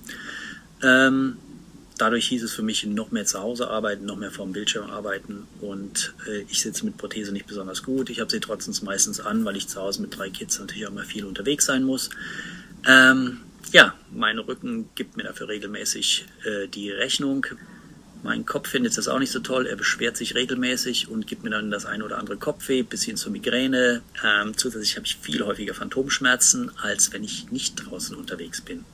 Ähm, 0.83 1.39
dadurch 2.01 2.29
hieß 2.29 2.43
es 2.43 2.53
für 2.53 2.63
mich 2.63 2.85
noch 2.87 3.11
mehr 3.11 3.27
zu 3.27 3.41
Hause 3.41 3.69
arbeiten, 3.69 4.07
noch 4.07 4.17
mehr 4.17 4.31
vorm 4.31 4.53
Bildschirm 4.53 4.91
arbeiten 4.91 5.47
und 5.61 6.15
äh, 6.27 6.45
ich 6.49 6.61
sitze 6.61 6.85
mit 6.85 6.97
Prothese 6.97 7.33
nicht 7.33 7.47
besonders 7.47 7.83
gut. 7.83 8.11
Ich 8.11 8.21
habe 8.21 8.31
sie 8.31 8.41
trotzdem 8.41 8.75
meistens 8.85 9.21
an, 9.21 9.45
weil 9.45 9.57
ich 9.57 9.69
zu 9.69 9.81
Hause 9.81 10.03
mit 10.03 10.17
drei 10.17 10.31
Kids 10.31 10.59
natürlich 10.59 10.87
auch 10.87 10.93
mal 10.93 11.05
viel 11.05 11.25
unterwegs 11.25 11.67
sein 11.67 11.83
muss. 11.83 12.11
Ähm, 12.89 13.41
ja, 13.73 13.95
mein 14.11 14.39
Rücken 14.39 14.89
gibt 14.95 15.17
mir 15.17 15.25
dafür 15.25 15.49
regelmäßig 15.49 16.27
äh, 16.45 16.69
die 16.69 16.91
Rechnung. 16.91 17.47
Mein 18.23 18.45
Kopf 18.45 18.69
findet 18.69 18.97
das 18.99 19.09
auch 19.09 19.19
nicht 19.19 19.33
so 19.33 19.41
toll. 19.41 19.67
Er 19.67 19.77
beschwert 19.77 20.17
sich 20.17 20.35
regelmäßig 20.35 21.09
und 21.09 21.27
gibt 21.27 21.43
mir 21.43 21.51
dann 21.51 21.71
das 21.71 21.87
eine 21.87 22.05
oder 22.05 22.19
andere 22.19 22.37
Kopfweh 22.37 22.83
bis 22.83 23.03
hin 23.03 23.17
zur 23.17 23.33
Migräne. 23.33 24.03
Ähm, 24.23 24.57
zusätzlich 24.57 24.97
habe 24.97 25.07
ich 25.07 25.17
viel 25.17 25.45
häufiger 25.45 25.75
Phantomschmerzen, 25.75 26.71
als 26.83 27.13
wenn 27.13 27.25
ich 27.25 27.51
nicht 27.51 27.77
draußen 27.77 28.15
unterwegs 28.17 28.61
bin. 28.61 28.85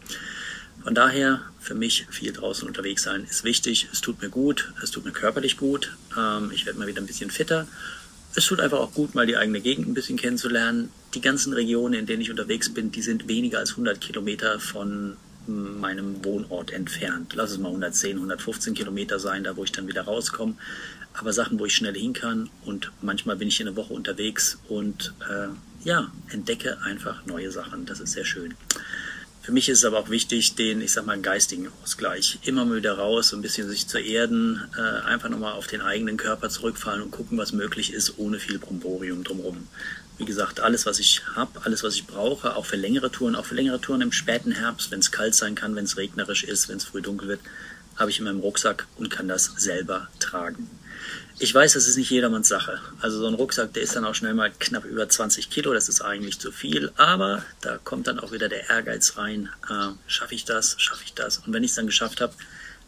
Von 0.86 0.94
daher, 0.94 1.40
für 1.58 1.74
mich 1.74 2.06
viel 2.10 2.32
draußen 2.32 2.68
unterwegs 2.68 3.02
sein 3.02 3.26
ist 3.28 3.42
wichtig. 3.42 3.88
Es 3.92 4.02
tut 4.02 4.22
mir 4.22 4.28
gut, 4.28 4.72
es 4.84 4.92
tut 4.92 5.04
mir 5.04 5.10
körperlich 5.10 5.56
gut. 5.56 5.96
Ähm, 6.16 6.52
ich 6.54 6.64
werde 6.64 6.78
mal 6.78 6.86
wieder 6.86 7.00
ein 7.00 7.08
bisschen 7.08 7.32
fitter. 7.32 7.66
Es 8.36 8.46
tut 8.46 8.60
einfach 8.60 8.78
auch 8.78 8.94
gut, 8.94 9.16
mal 9.16 9.26
die 9.26 9.36
eigene 9.36 9.60
Gegend 9.60 9.88
ein 9.88 9.94
bisschen 9.94 10.16
kennenzulernen. 10.16 10.90
Die 11.14 11.20
ganzen 11.20 11.52
Regionen, 11.54 11.94
in 11.94 12.06
denen 12.06 12.22
ich 12.22 12.30
unterwegs 12.30 12.72
bin, 12.72 12.92
die 12.92 13.02
sind 13.02 13.26
weniger 13.26 13.58
als 13.58 13.72
100 13.72 14.00
Kilometer 14.00 14.60
von 14.60 15.16
meinem 15.48 16.24
Wohnort 16.24 16.70
entfernt. 16.70 17.32
Lass 17.34 17.50
es 17.50 17.58
mal 17.58 17.70
110, 17.70 18.18
115 18.18 18.74
Kilometer 18.74 19.18
sein, 19.18 19.42
da 19.42 19.56
wo 19.56 19.64
ich 19.64 19.72
dann 19.72 19.88
wieder 19.88 20.02
rauskomme. 20.02 20.54
Aber 21.14 21.32
Sachen, 21.32 21.58
wo 21.58 21.66
ich 21.66 21.74
schnell 21.74 21.96
hin 21.96 22.12
kann 22.12 22.48
und 22.64 22.92
manchmal 23.02 23.34
bin 23.34 23.48
ich 23.48 23.60
in 23.60 23.66
eine 23.66 23.76
Woche 23.76 23.92
unterwegs 23.92 24.60
und 24.68 25.14
äh, 25.28 25.48
ja, 25.82 26.12
entdecke 26.28 26.80
einfach 26.82 27.26
neue 27.26 27.50
Sachen. 27.50 27.86
Das 27.86 27.98
ist 27.98 28.12
sehr 28.12 28.24
schön. 28.24 28.54
Für 29.46 29.52
mich 29.52 29.68
ist 29.68 29.78
es 29.78 29.84
aber 29.84 30.00
auch 30.00 30.10
wichtig, 30.10 30.56
den, 30.56 30.80
ich 30.80 30.90
sag 30.90 31.06
mal, 31.06 31.20
geistigen 31.20 31.68
Ausgleich. 31.80 32.40
Immer 32.42 32.68
wieder 32.74 32.94
raus, 32.98 33.28
so 33.28 33.36
ein 33.36 33.42
bisschen 33.42 33.68
sich 33.68 33.86
zu 33.86 34.00
erden, 34.00 34.60
äh, 34.76 35.06
einfach 35.06 35.28
nochmal 35.28 35.52
auf 35.52 35.68
den 35.68 35.82
eigenen 35.82 36.16
Körper 36.16 36.48
zurückfallen 36.48 37.00
und 37.00 37.12
gucken, 37.12 37.38
was 37.38 37.52
möglich 37.52 37.92
ist, 37.92 38.18
ohne 38.18 38.40
viel 38.40 38.58
Bromborium 38.58 39.22
drumherum. 39.22 39.68
Wie 40.18 40.24
gesagt, 40.24 40.58
alles, 40.58 40.84
was 40.84 40.98
ich 40.98 41.22
habe, 41.36 41.64
alles, 41.64 41.84
was 41.84 41.94
ich 41.94 42.08
brauche, 42.08 42.56
auch 42.56 42.66
für 42.66 42.74
längere 42.74 43.12
Touren, 43.12 43.36
auch 43.36 43.44
für 43.44 43.54
längere 43.54 43.80
Touren 43.80 44.00
im 44.00 44.10
späten 44.10 44.50
Herbst, 44.50 44.90
wenn 44.90 44.98
es 44.98 45.12
kalt 45.12 45.36
sein 45.36 45.54
kann, 45.54 45.76
wenn 45.76 45.84
es 45.84 45.96
regnerisch 45.96 46.42
ist, 46.42 46.68
wenn 46.68 46.78
es 46.78 46.84
früh 46.84 47.00
dunkel 47.00 47.28
wird, 47.28 47.40
habe 47.94 48.10
ich 48.10 48.18
in 48.18 48.24
meinem 48.24 48.40
Rucksack 48.40 48.88
und 48.96 49.10
kann 49.10 49.28
das 49.28 49.52
selber 49.56 50.08
tragen. 50.18 50.68
Ich 51.38 51.54
weiß, 51.54 51.74
das 51.74 51.86
ist 51.86 51.98
nicht 51.98 52.08
jedermanns 52.08 52.48
Sache. 52.48 52.80
Also 53.02 53.18
so 53.18 53.26
ein 53.26 53.34
Rucksack, 53.34 53.74
der 53.74 53.82
ist 53.82 53.94
dann 53.94 54.06
auch 54.06 54.14
schnell 54.14 54.32
mal 54.32 54.50
knapp 54.58 54.86
über 54.86 55.06
20 55.06 55.50
Kilo, 55.50 55.74
das 55.74 55.90
ist 55.90 56.00
eigentlich 56.00 56.38
zu 56.38 56.50
viel, 56.50 56.92
aber 56.96 57.44
da 57.60 57.76
kommt 57.76 58.06
dann 58.06 58.18
auch 58.18 58.32
wieder 58.32 58.48
der 58.48 58.70
Ehrgeiz 58.70 59.18
rein. 59.18 59.50
Äh, 59.68 59.90
schaffe 60.06 60.34
ich 60.34 60.46
das, 60.46 60.76
schaffe 60.78 61.02
ich 61.04 61.12
das? 61.12 61.38
Und 61.38 61.52
wenn 61.52 61.62
ich 61.62 61.72
es 61.72 61.76
dann 61.76 61.84
geschafft 61.84 62.22
habe, 62.22 62.32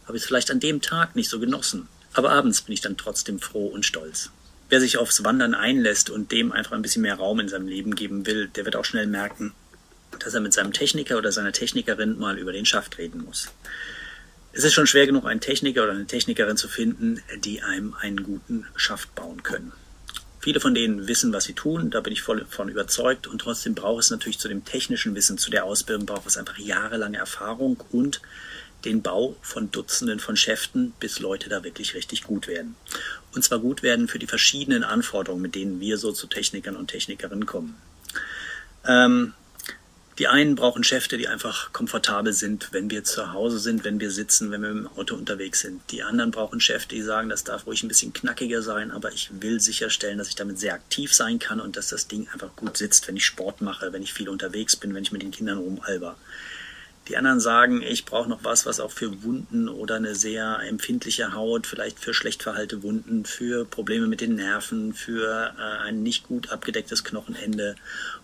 habe 0.06 0.16
ich 0.16 0.22
es 0.22 0.26
vielleicht 0.26 0.50
an 0.50 0.60
dem 0.60 0.80
Tag 0.80 1.14
nicht 1.14 1.28
so 1.28 1.38
genossen. 1.38 1.88
Aber 2.14 2.30
abends 2.30 2.62
bin 2.62 2.72
ich 2.72 2.80
dann 2.80 2.96
trotzdem 2.96 3.38
froh 3.38 3.66
und 3.66 3.84
stolz. 3.84 4.30
Wer 4.70 4.80
sich 4.80 4.96
aufs 4.96 5.24
Wandern 5.24 5.54
einlässt 5.54 6.08
und 6.08 6.32
dem 6.32 6.50
einfach 6.50 6.72
ein 6.72 6.82
bisschen 6.82 7.02
mehr 7.02 7.16
Raum 7.16 7.40
in 7.40 7.50
seinem 7.50 7.68
Leben 7.68 7.94
geben 7.94 8.24
will, 8.24 8.48
der 8.48 8.64
wird 8.64 8.76
auch 8.76 8.84
schnell 8.86 9.06
merken, 9.06 9.52
dass 10.20 10.32
er 10.32 10.40
mit 10.40 10.54
seinem 10.54 10.72
Techniker 10.72 11.18
oder 11.18 11.32
seiner 11.32 11.52
Technikerin 11.52 12.18
mal 12.18 12.38
über 12.38 12.52
den 12.52 12.64
Schaft 12.64 12.96
reden 12.96 13.24
muss. 13.26 13.48
Es 14.52 14.64
ist 14.64 14.74
schon 14.74 14.86
schwer 14.86 15.06
genug, 15.06 15.26
einen 15.26 15.40
Techniker 15.40 15.84
oder 15.84 15.92
eine 15.92 16.06
Technikerin 16.06 16.56
zu 16.56 16.68
finden, 16.68 17.22
die 17.44 17.62
einem 17.62 17.94
einen 17.94 18.22
guten 18.22 18.66
Schaft 18.76 19.14
bauen 19.14 19.42
können. 19.42 19.72
Viele 20.40 20.60
von 20.60 20.74
denen 20.74 21.08
wissen, 21.08 21.32
was 21.32 21.44
sie 21.44 21.52
tun, 21.52 21.90
da 21.90 22.00
bin 22.00 22.12
ich 22.12 22.22
voll 22.22 22.46
von 22.48 22.68
überzeugt 22.68 23.26
und 23.26 23.40
trotzdem 23.40 23.74
braucht 23.74 24.04
es 24.04 24.10
natürlich 24.10 24.38
zu 24.38 24.48
dem 24.48 24.64
technischen 24.64 25.14
Wissen, 25.14 25.36
zu 25.36 25.50
der 25.50 25.64
Ausbildung 25.64 26.06
braucht 26.06 26.26
es 26.26 26.36
einfach 26.36 26.56
jahrelange 26.58 27.18
Erfahrung 27.18 27.82
und 27.90 28.22
den 28.84 29.02
Bau 29.02 29.36
von 29.42 29.70
Dutzenden 29.70 30.20
von 30.20 30.36
Schäften, 30.36 30.92
bis 31.00 31.18
Leute 31.18 31.48
da 31.48 31.64
wirklich 31.64 31.94
richtig 31.94 32.22
gut 32.22 32.46
werden. 32.46 32.76
Und 33.34 33.42
zwar 33.42 33.58
gut 33.58 33.82
werden 33.82 34.08
für 34.08 34.20
die 34.20 34.26
verschiedenen 34.26 34.84
Anforderungen, 34.84 35.42
mit 35.42 35.56
denen 35.56 35.80
wir 35.80 35.98
so 35.98 36.12
zu 36.12 36.28
Technikern 36.28 36.76
und 36.76 36.88
Technikerinnen 36.88 37.44
kommen. 37.44 37.76
Ähm, 38.86 39.34
die 40.18 40.26
einen 40.26 40.56
brauchen 40.56 40.82
Schäfte, 40.82 41.16
die 41.16 41.28
einfach 41.28 41.72
komfortabel 41.72 42.32
sind, 42.32 42.68
wenn 42.72 42.90
wir 42.90 43.04
zu 43.04 43.32
Hause 43.32 43.60
sind, 43.60 43.84
wenn 43.84 44.00
wir 44.00 44.10
sitzen, 44.10 44.50
wenn 44.50 44.62
wir 44.62 44.70
im 44.70 44.88
Auto 44.96 45.14
unterwegs 45.14 45.60
sind. 45.60 45.80
Die 45.92 46.02
anderen 46.02 46.32
brauchen 46.32 46.60
Schäfte, 46.60 46.96
die 46.96 47.02
sagen, 47.02 47.28
das 47.28 47.44
darf 47.44 47.66
ruhig 47.66 47.84
ein 47.84 47.88
bisschen 47.88 48.12
knackiger 48.12 48.60
sein, 48.62 48.90
aber 48.90 49.12
ich 49.12 49.30
will 49.40 49.60
sicherstellen, 49.60 50.18
dass 50.18 50.28
ich 50.28 50.34
damit 50.34 50.58
sehr 50.58 50.74
aktiv 50.74 51.14
sein 51.14 51.38
kann 51.38 51.60
und 51.60 51.76
dass 51.76 51.88
das 51.88 52.08
Ding 52.08 52.28
einfach 52.32 52.54
gut 52.56 52.76
sitzt, 52.76 53.06
wenn 53.06 53.16
ich 53.16 53.24
Sport 53.24 53.60
mache, 53.60 53.92
wenn 53.92 54.02
ich 54.02 54.12
viel 54.12 54.28
unterwegs 54.28 54.74
bin, 54.74 54.92
wenn 54.94 55.04
ich 55.04 55.12
mit 55.12 55.22
den 55.22 55.30
Kindern 55.30 55.58
rumalber. 55.58 56.16
Die 57.08 57.16
anderen 57.16 57.40
sagen, 57.40 57.80
ich 57.80 58.04
brauche 58.04 58.28
noch 58.28 58.44
was, 58.44 58.66
was 58.66 58.80
auch 58.80 58.90
für 58.90 59.22
Wunden 59.22 59.68
oder 59.68 59.96
eine 59.96 60.14
sehr 60.14 60.60
empfindliche 60.68 61.32
Haut, 61.32 61.66
vielleicht 61.66 61.98
für 61.98 62.12
schlecht 62.12 62.42
verhalte 62.42 62.82
Wunden, 62.82 63.24
für 63.24 63.64
Probleme 63.64 64.06
mit 64.06 64.20
den 64.20 64.34
Nerven, 64.34 64.92
für 64.92 65.54
äh, 65.58 65.88
ein 65.88 66.02
nicht 66.02 66.24
gut 66.24 66.50
abgedecktes 66.50 67.04
Knochenende 67.04 67.76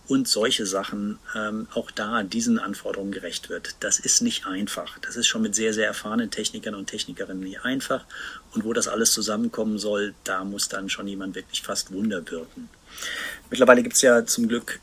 und 0.07 0.27
solche 0.27 0.67
Sachen 0.67 1.17
ähm, 1.35 1.67
auch 1.73 1.89
da 1.89 2.21
diesen 2.21 2.59
Anforderungen 2.59 3.11
gerecht 3.11 3.49
wird. 3.49 3.75
Das 3.79 3.97
ist 3.97 4.21
nicht 4.21 4.45
einfach. 4.45 4.99
Das 4.99 5.15
ist 5.15 5.25
schon 5.25 5.41
mit 5.41 5.55
sehr, 5.55 5.73
sehr 5.73 5.87
erfahrenen 5.87 6.29
Technikern 6.29 6.75
und 6.75 6.85
Technikerinnen 6.85 7.43
nicht 7.43 7.65
einfach. 7.65 8.05
Und 8.53 8.65
wo 8.65 8.73
das 8.73 8.87
alles 8.87 9.13
zusammenkommen 9.13 9.79
soll, 9.79 10.13
da 10.23 10.43
muss 10.43 10.69
dann 10.69 10.89
schon 10.89 11.07
jemand 11.07 11.33
wirklich 11.33 11.63
fast 11.63 11.91
Wunder 11.91 12.29
wirken. 12.29 12.69
Mittlerweile 13.49 13.81
gibt 13.81 13.95
es 13.95 14.01
ja 14.03 14.25
zum 14.25 14.47
Glück 14.47 14.79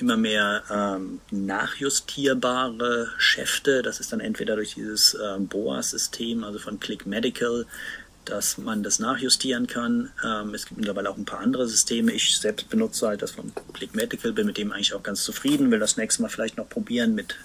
immer 0.00 0.16
mehr 0.16 0.62
ähm, 0.70 1.20
nachjustierbare 1.30 3.10
Schäfte. 3.18 3.82
Das 3.82 4.00
ist 4.00 4.12
dann 4.12 4.20
entweder 4.20 4.56
durch 4.56 4.74
dieses 4.74 5.16
ähm, 5.22 5.46
BOA-System, 5.46 6.44
also 6.44 6.58
von 6.58 6.80
Click 6.80 7.06
Medical, 7.06 7.66
dass 8.24 8.58
man 8.58 8.82
das 8.82 8.98
nachjustieren 8.98 9.66
kann. 9.66 10.10
Ähm, 10.24 10.54
es 10.54 10.66
gibt 10.66 10.78
mittlerweile 10.78 11.10
auch 11.10 11.16
ein 11.16 11.24
paar 11.24 11.40
andere 11.40 11.68
Systeme. 11.68 12.12
Ich 12.12 12.38
selbst 12.38 12.68
benutze 12.68 13.06
halt 13.06 13.22
das 13.22 13.32
von 13.32 13.52
Click 13.72 13.94
Medical, 13.94 14.32
bin 14.32 14.46
mit 14.46 14.58
dem 14.58 14.72
eigentlich 14.72 14.94
auch 14.94 15.02
ganz 15.02 15.22
zufrieden, 15.22 15.70
will 15.70 15.78
das 15.78 15.96
nächste 15.96 16.22
Mal 16.22 16.28
vielleicht 16.28 16.56
noch 16.56 16.68
probieren, 16.68 17.14
mit, 17.14 17.36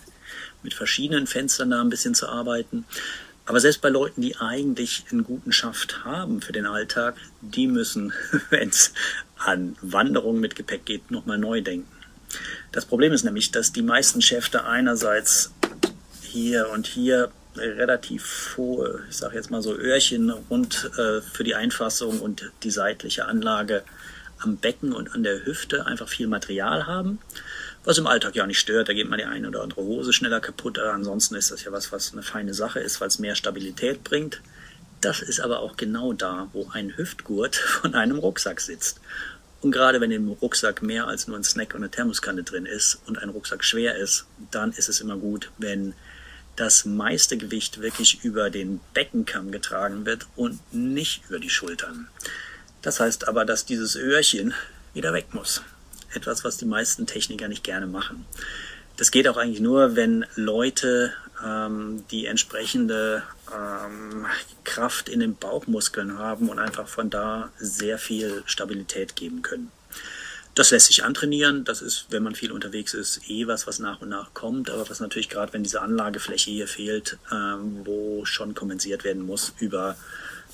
mit 0.63 0.73
verschiedenen 0.73 1.27
Fenstern 1.27 1.69
da 1.69 1.81
ein 1.81 1.89
bisschen 1.89 2.15
zu 2.15 2.27
arbeiten. 2.27 2.85
Aber 3.45 3.59
selbst 3.59 3.81
bei 3.81 3.89
Leuten, 3.89 4.21
die 4.21 4.37
eigentlich 4.37 5.05
einen 5.11 5.23
guten 5.23 5.51
Schaft 5.51 6.05
haben 6.05 6.41
für 6.41 6.53
den 6.53 6.65
Alltag, 6.65 7.15
die 7.41 7.67
müssen, 7.67 8.13
wenn 8.49 8.69
es 8.69 8.93
an 9.37 9.75
Wanderungen 9.81 10.39
mit 10.41 10.55
Gepäck 10.55 10.85
geht, 10.85 11.11
nochmal 11.11 11.37
neu 11.37 11.61
denken. 11.61 11.98
Das 12.71 12.85
Problem 12.85 13.13
ist 13.13 13.23
nämlich, 13.23 13.51
dass 13.51 13.71
die 13.71 13.81
meisten 13.81 14.21
Schäfte 14.21 14.65
einerseits 14.65 15.51
hier 16.21 16.69
und 16.69 16.87
hier 16.87 17.31
relativ 17.55 18.53
hohe, 18.57 19.03
ich 19.09 19.17
sage 19.17 19.35
jetzt 19.35 19.51
mal 19.51 19.61
so 19.61 19.75
Öhrchen 19.75 20.29
rund 20.29 20.91
äh, 20.97 21.21
für 21.21 21.43
die 21.43 21.55
Einfassung 21.55 22.19
und 22.19 22.51
die 22.63 22.71
seitliche 22.71 23.25
Anlage 23.25 23.83
am 24.39 24.57
Becken 24.57 24.93
und 24.93 25.13
an 25.13 25.23
der 25.23 25.45
Hüfte 25.45 25.85
einfach 25.85 26.07
viel 26.07 26.27
Material 26.27 26.87
haben, 26.87 27.19
was 27.83 27.97
im 27.97 28.07
Alltag 28.07 28.35
ja 28.35 28.47
nicht 28.47 28.59
stört. 28.59 28.87
Da 28.87 28.93
geht 28.93 29.09
mal 29.09 29.17
die 29.17 29.25
eine 29.25 29.47
oder 29.47 29.63
andere 29.63 29.81
Hose 29.81 30.13
schneller 30.13 30.39
kaputt. 30.39 30.79
Aber 30.79 30.93
ansonsten 30.93 31.35
ist 31.35 31.51
das 31.51 31.63
ja 31.63 31.71
was, 31.71 31.91
was 31.91 32.13
eine 32.13 32.23
feine 32.23 32.53
Sache 32.53 32.79
ist, 32.79 33.01
weil 33.01 33.09
es 33.09 33.19
mehr 33.19 33.35
Stabilität 33.35 34.03
bringt. 34.03 34.41
Das 35.01 35.21
ist 35.21 35.39
aber 35.39 35.59
auch 35.59 35.77
genau 35.77 36.13
da, 36.13 36.49
wo 36.53 36.69
ein 36.71 36.95
Hüftgurt 36.95 37.55
von 37.81 37.95
einem 37.95 38.19
Rucksack 38.19 38.61
sitzt. 38.61 39.01
Und 39.61 39.71
gerade 39.71 39.99
wenn 39.99 40.11
im 40.11 40.29
Rucksack 40.29 40.81
mehr 40.81 41.07
als 41.07 41.27
nur 41.27 41.37
ein 41.37 41.43
Snack 41.43 41.73
und 41.73 41.81
eine 41.81 41.91
Thermoskanne 41.91 42.43
drin 42.43 42.65
ist 42.65 42.99
und 43.07 43.21
ein 43.21 43.29
Rucksack 43.29 43.63
schwer 43.63 43.95
ist, 43.95 44.25
dann 44.51 44.71
ist 44.71 44.87
es 44.87 45.01
immer 45.01 45.17
gut, 45.17 45.51
wenn 45.57 45.93
das 46.55 46.85
meiste 46.85 47.37
Gewicht 47.37 47.81
wirklich 47.81 48.23
über 48.23 48.49
den 48.49 48.79
Beckenkamm 48.93 49.51
getragen 49.51 50.05
wird 50.05 50.27
und 50.35 50.59
nicht 50.73 51.23
über 51.29 51.39
die 51.39 51.49
Schultern. 51.49 52.07
Das 52.81 52.99
heißt 52.99 53.27
aber, 53.27 53.45
dass 53.45 53.65
dieses 53.65 53.95
Öhrchen 53.95 54.53
wieder 54.93 55.13
weg 55.13 55.33
muss. 55.33 55.61
Etwas, 56.13 56.43
was 56.43 56.57
die 56.57 56.65
meisten 56.65 57.05
Techniker 57.05 57.47
nicht 57.47 57.63
gerne 57.63 57.87
machen. 57.87 58.25
Das 58.97 59.11
geht 59.11 59.27
auch 59.27 59.37
eigentlich 59.37 59.61
nur, 59.61 59.95
wenn 59.95 60.25
Leute 60.35 61.13
ähm, 61.45 62.03
die 62.11 62.25
entsprechende 62.25 63.23
ähm, 63.55 64.25
Kraft 64.63 65.09
in 65.09 65.19
den 65.19 65.35
Bauchmuskeln 65.35 66.17
haben 66.17 66.49
und 66.49 66.59
einfach 66.59 66.87
von 66.87 67.09
da 67.09 67.51
sehr 67.57 67.97
viel 67.97 68.43
Stabilität 68.45 69.15
geben 69.15 69.41
können. 69.41 69.71
Das 70.55 70.71
lässt 70.71 70.87
sich 70.87 71.03
antrainieren. 71.03 71.63
Das 71.63 71.81
ist, 71.81 72.07
wenn 72.09 72.23
man 72.23 72.35
viel 72.35 72.51
unterwegs 72.51 72.93
ist, 72.93 73.21
eh 73.29 73.47
was, 73.47 73.67
was 73.67 73.79
nach 73.79 74.01
und 74.01 74.09
nach 74.09 74.33
kommt. 74.33 74.69
Aber 74.69 74.89
was 74.89 74.99
natürlich 74.99 75.29
gerade, 75.29 75.53
wenn 75.53 75.63
diese 75.63 75.81
Anlagefläche 75.81 76.51
hier 76.51 76.67
fehlt, 76.67 77.17
ähm, 77.31 77.81
wo 77.85 78.25
schon 78.25 78.55
kompensiert 78.55 79.03
werden 79.03 79.25
muss 79.25 79.53
über, 79.59 79.95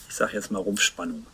ich 0.07 0.15
sage 0.15 0.33
jetzt 0.33 0.51
mal, 0.51 0.59
Rumpfspannung. 0.59 1.25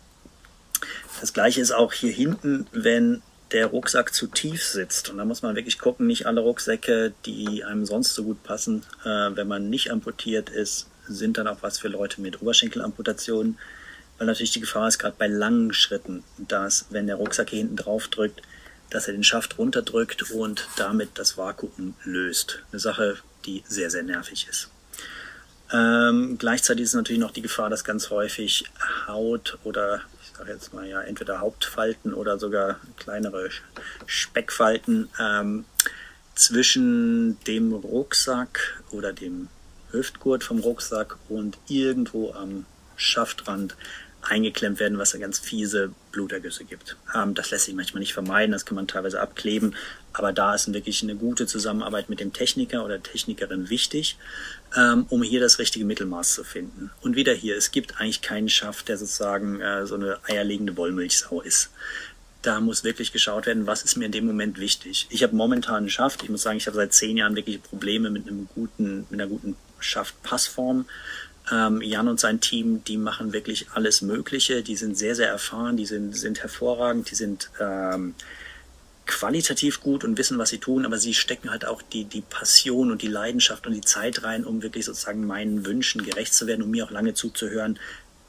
Das 1.19 1.33
gleiche 1.33 1.61
ist 1.61 1.71
auch 1.71 1.91
hier 1.91 2.11
hinten, 2.11 2.67
wenn 2.71 3.21
der 3.51 3.67
Rucksack 3.67 4.13
zu 4.13 4.27
tief 4.27 4.63
sitzt. 4.63 5.09
Und 5.09 5.17
da 5.17 5.25
muss 5.25 5.41
man 5.41 5.55
wirklich 5.55 5.77
gucken, 5.77 6.07
nicht 6.07 6.25
alle 6.25 6.41
Rucksäcke, 6.41 7.13
die 7.25 7.63
einem 7.63 7.85
sonst 7.85 8.13
so 8.13 8.23
gut 8.23 8.41
passen, 8.43 8.83
äh, 9.03 9.35
wenn 9.35 9.47
man 9.47 9.69
nicht 9.69 9.91
amputiert 9.91 10.49
ist, 10.49 10.87
sind 11.07 11.37
dann 11.37 11.47
auch 11.47 11.61
was 11.61 11.79
für 11.79 11.87
Leute 11.87 12.21
mit 12.21 12.41
Oberschenkelamputationen. 12.41 13.57
Weil 14.17 14.27
natürlich 14.27 14.51
die 14.51 14.59
Gefahr 14.59 14.87
ist, 14.87 14.99
gerade 14.99 15.15
bei 15.17 15.27
langen 15.27 15.73
Schritten, 15.73 16.23
dass, 16.37 16.85
wenn 16.89 17.07
der 17.07 17.15
Rucksack 17.15 17.49
hier 17.49 17.59
hinten 17.59 17.77
drauf 17.77 18.07
drückt, 18.07 18.41
dass 18.89 19.07
er 19.07 19.13
den 19.13 19.23
Schaft 19.23 19.57
runterdrückt 19.57 20.31
und 20.31 20.67
damit 20.75 21.11
das 21.15 21.37
Vakuum 21.37 21.95
löst. 22.03 22.59
Eine 22.71 22.79
Sache, 22.79 23.17
die 23.45 23.63
sehr, 23.67 23.89
sehr 23.89 24.03
nervig 24.03 24.47
ist. 24.49 24.69
Ähm, 25.73 26.37
gleichzeitig 26.37 26.83
ist 26.83 26.93
natürlich 26.93 27.21
noch 27.21 27.31
die 27.31 27.41
Gefahr, 27.41 27.69
dass 27.69 27.83
ganz 27.83 28.09
häufig 28.09 28.65
Haut 29.07 29.57
oder 29.63 30.01
sage 30.41 30.53
jetzt 30.53 30.73
mal 30.73 30.87
ja, 30.87 31.01
entweder 31.01 31.39
Hauptfalten 31.39 32.15
oder 32.15 32.39
sogar 32.39 32.79
kleinere 32.97 33.49
Speckfalten 34.07 35.07
ähm, 35.19 35.65
zwischen 36.33 37.39
dem 37.45 37.73
Rucksack 37.73 38.81
oder 38.89 39.13
dem 39.13 39.49
Hüftgurt 39.91 40.43
vom 40.43 40.59
Rucksack 40.59 41.17
und 41.29 41.57
irgendwo 41.67 42.33
am 42.33 42.65
Schaftrand 42.95 43.75
eingeklemmt 44.21 44.79
werden, 44.79 44.97
was 44.97 45.11
da 45.11 45.17
ganz 45.17 45.39
fiese 45.39 45.91
Blutergüsse 46.11 46.63
gibt. 46.63 46.95
Ähm, 47.15 47.33
das 47.33 47.49
lässt 47.49 47.65
sich 47.65 47.73
manchmal 47.73 48.01
nicht 48.01 48.13
vermeiden, 48.13 48.51
das 48.51 48.65
kann 48.65 48.75
man 48.75 48.87
teilweise 48.87 49.19
abkleben, 49.19 49.75
aber 50.13 50.31
da 50.31 50.53
ist 50.53 50.71
wirklich 50.71 51.01
eine 51.01 51.15
gute 51.15 51.47
Zusammenarbeit 51.47 52.09
mit 52.09 52.19
dem 52.19 52.33
Techniker 52.33 52.85
oder 52.85 53.01
Technikerin 53.01 53.69
wichtig, 53.69 54.17
ähm, 54.77 55.05
um 55.09 55.23
hier 55.23 55.39
das 55.39 55.57
richtige 55.57 55.85
Mittelmaß 55.85 56.35
zu 56.35 56.43
finden. 56.43 56.91
Und 57.01 57.15
wieder 57.15 57.33
hier, 57.33 57.57
es 57.57 57.71
gibt 57.71 57.99
eigentlich 57.99 58.21
keinen 58.21 58.49
Schaft, 58.49 58.89
der 58.89 58.97
sozusagen 58.97 59.59
äh, 59.59 59.87
so 59.87 59.95
eine 59.95 60.19
eierlegende 60.23 60.77
Wollmilchsau 60.77 61.41
ist 61.41 61.71
da 62.41 62.59
muss 62.59 62.83
wirklich 62.83 63.11
geschaut 63.11 63.45
werden, 63.45 63.67
was 63.67 63.83
ist 63.83 63.97
mir 63.97 64.05
in 64.05 64.11
dem 64.11 64.25
Moment 64.25 64.59
wichtig. 64.59 65.07
Ich 65.09 65.21
habe 65.23 65.35
momentan 65.35 65.85
geschafft, 65.85 66.23
ich 66.23 66.29
muss 66.29 66.41
sagen, 66.41 66.57
ich 66.57 66.65
habe 66.65 66.75
seit 66.75 66.93
zehn 66.93 67.17
Jahren 67.17 67.35
wirklich 67.35 67.61
Probleme 67.61 68.09
mit 68.09 68.27
einem 68.27 68.47
guten, 68.53 69.05
mit 69.09 69.21
einer 69.21 69.27
guten 69.27 69.55
Schaft-Passform. 69.81 70.85
Ähm, 71.51 71.81
Jan 71.81 72.07
und 72.07 72.19
sein 72.19 72.39
Team, 72.39 72.83
die 72.83 72.97
machen 72.97 73.33
wirklich 73.33 73.67
alles 73.73 74.01
Mögliche. 74.01 74.63
Die 74.63 74.75
sind 74.75 74.97
sehr, 74.97 75.15
sehr 75.15 75.29
erfahren, 75.29 75.77
die 75.77 75.85
sind, 75.85 76.15
sind 76.15 76.41
hervorragend, 76.41 77.09
die 77.11 77.15
sind 77.15 77.49
ähm, 77.59 78.15
qualitativ 79.11 79.81
gut 79.81 80.03
und 80.03 80.17
wissen, 80.17 80.37
was 80.37 80.49
sie 80.49 80.59
tun, 80.59 80.85
aber 80.85 80.97
sie 80.97 81.13
stecken 81.13 81.51
halt 81.51 81.65
auch 81.65 81.81
die, 81.81 82.05
die 82.05 82.21
Passion 82.21 82.91
und 82.91 83.01
die 83.01 83.07
Leidenschaft 83.07 83.67
und 83.67 83.73
die 83.73 83.81
Zeit 83.81 84.23
rein, 84.23 84.45
um 84.45 84.61
wirklich 84.61 84.85
sozusagen 84.85 85.25
meinen 85.25 85.65
Wünschen 85.65 86.03
gerecht 86.03 86.33
zu 86.33 86.47
werden, 86.47 86.63
um 86.63 86.71
mir 86.71 86.85
auch 86.85 86.91
lange 86.91 87.13
zuzuhören, 87.13 87.77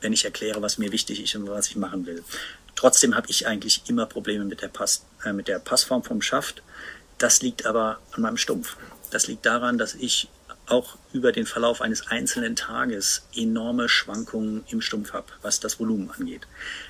wenn 0.01 0.13
ich 0.13 0.25
erkläre, 0.25 0.61
was 0.63 0.79
mir 0.79 0.91
wichtig 0.91 1.23
ist 1.23 1.35
und 1.37 1.49
was 1.49 1.69
ich 1.69 1.77
machen 1.77 2.07
will. 2.07 2.25
Trotzdem 2.75 3.15
habe 3.15 3.29
ich 3.31 3.47
eigentlich 3.47 3.83
immer 3.87 4.07
Probleme 4.07 4.45
mit 4.45 4.63
der, 4.63 4.69
Pass, 4.69 5.05
äh, 5.25 5.33
mit 5.33 5.47
der 5.47 5.61
Passform 5.61 6.03
vom 6.03 6.21
Schaft. 6.21 6.63
Das 7.19 7.43
liegt 7.43 7.65
aber 7.67 8.01
an 8.13 8.23
meinem 8.23 8.37
Stumpf. 8.37 8.77
Das 9.11 9.29
liegt 9.29 9.47
daran, 9.47 9.79
dass 9.79 9.95
ich 9.95 10.29
auch 10.67 10.97
über 11.13 11.33
den 11.33 11.47
Verlauf 11.47 11.81
eines 11.81 12.07
einzelnen 12.07 12.57
Tages 12.57 13.27
enorme 13.35 13.89
Schwankungen 13.89 14.65
im 14.69 14.81
Stumpf 14.81 15.13
habe, 15.13 15.27
was 15.43 15.61
das 15.61 15.81
Volumen 15.81 16.11
angeht. 16.11 16.43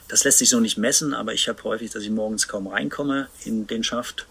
Das 0.09 0.25
lässt 0.25 0.39
sich 0.39 0.51
so 0.51 0.61
nicht 0.61 0.77
messen, 0.77 1.15
aber 1.15 1.33
ich 1.33 1.49
habe 1.49 1.63
häufig, 1.65 1.91
dass 1.91 2.03
ich 2.03 2.11
morgens 2.11 2.49
kaum 2.49 2.67
reinkomme 2.67 3.29
in 3.45 3.67
den 3.67 3.83
Schaft. 3.83 4.27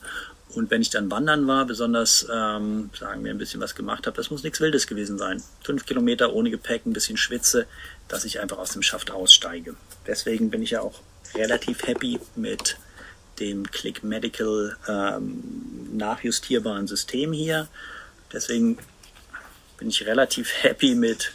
Und 0.53 0.69
wenn 0.69 0.81
ich 0.81 0.89
dann 0.89 1.09
wandern 1.09 1.47
war, 1.47 1.65
besonders, 1.65 2.27
ähm, 2.31 2.89
sagen 2.97 3.23
wir, 3.23 3.31
ein 3.31 3.37
bisschen 3.37 3.61
was 3.61 3.73
gemacht 3.73 4.05
habe, 4.05 4.17
das 4.17 4.29
muss 4.29 4.43
nichts 4.43 4.59
Wildes 4.59 4.85
gewesen 4.85 5.17
sein. 5.17 5.41
Fünf 5.63 5.85
Kilometer 5.85 6.33
ohne 6.33 6.51
Gepäck, 6.51 6.85
ein 6.85 6.93
bisschen 6.93 7.17
Schwitze, 7.17 7.67
dass 8.09 8.25
ich 8.25 8.39
einfach 8.39 8.57
aus 8.57 8.73
dem 8.73 8.81
Schaft 8.81 9.11
aussteige. 9.11 9.75
Deswegen 10.07 10.49
bin 10.49 10.61
ich 10.61 10.71
ja 10.71 10.81
auch 10.81 10.99
relativ 11.35 11.87
happy 11.87 12.19
mit 12.35 12.77
dem 13.39 13.69
Click 13.71 14.03
Medical 14.03 14.77
ähm, 14.87 15.41
nachjustierbaren 15.93 16.87
System 16.87 17.31
hier. 17.31 17.69
Deswegen 18.33 18.77
bin 19.81 19.89
ich 19.89 20.05
relativ 20.05 20.53
happy 20.61 20.93
mit 20.93 21.33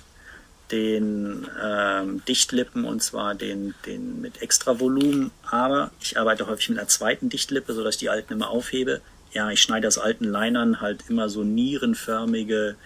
den 0.71 1.49
ähm, 1.61 2.25
Dichtlippen 2.27 2.85
und 2.85 3.03
zwar 3.03 3.35
den, 3.35 3.75
den 3.87 4.21
mit 4.21 4.41
extra 4.41 4.79
Volumen. 4.79 5.33
Aber 5.51 5.91
ich 6.01 6.17
arbeite 6.17 6.47
häufig 6.47 6.69
mit 6.69 6.79
einer 6.79 6.87
zweiten 6.87 7.29
Dichtlippe, 7.29 7.75
sodass 7.75 7.97
ich 7.97 7.99
die 7.99 8.09
alten 8.09 8.35
immer 8.35 8.49
aufhebe. 8.49 9.01
Ja, 9.33 9.51
ich 9.51 9.61
schneide 9.61 9.89
aus 9.89 9.99
alten 9.99 10.27
Linern 10.27 10.81
halt 10.81 11.03
immer 11.09 11.29
so 11.29 11.43
nierenförmige 11.43 12.77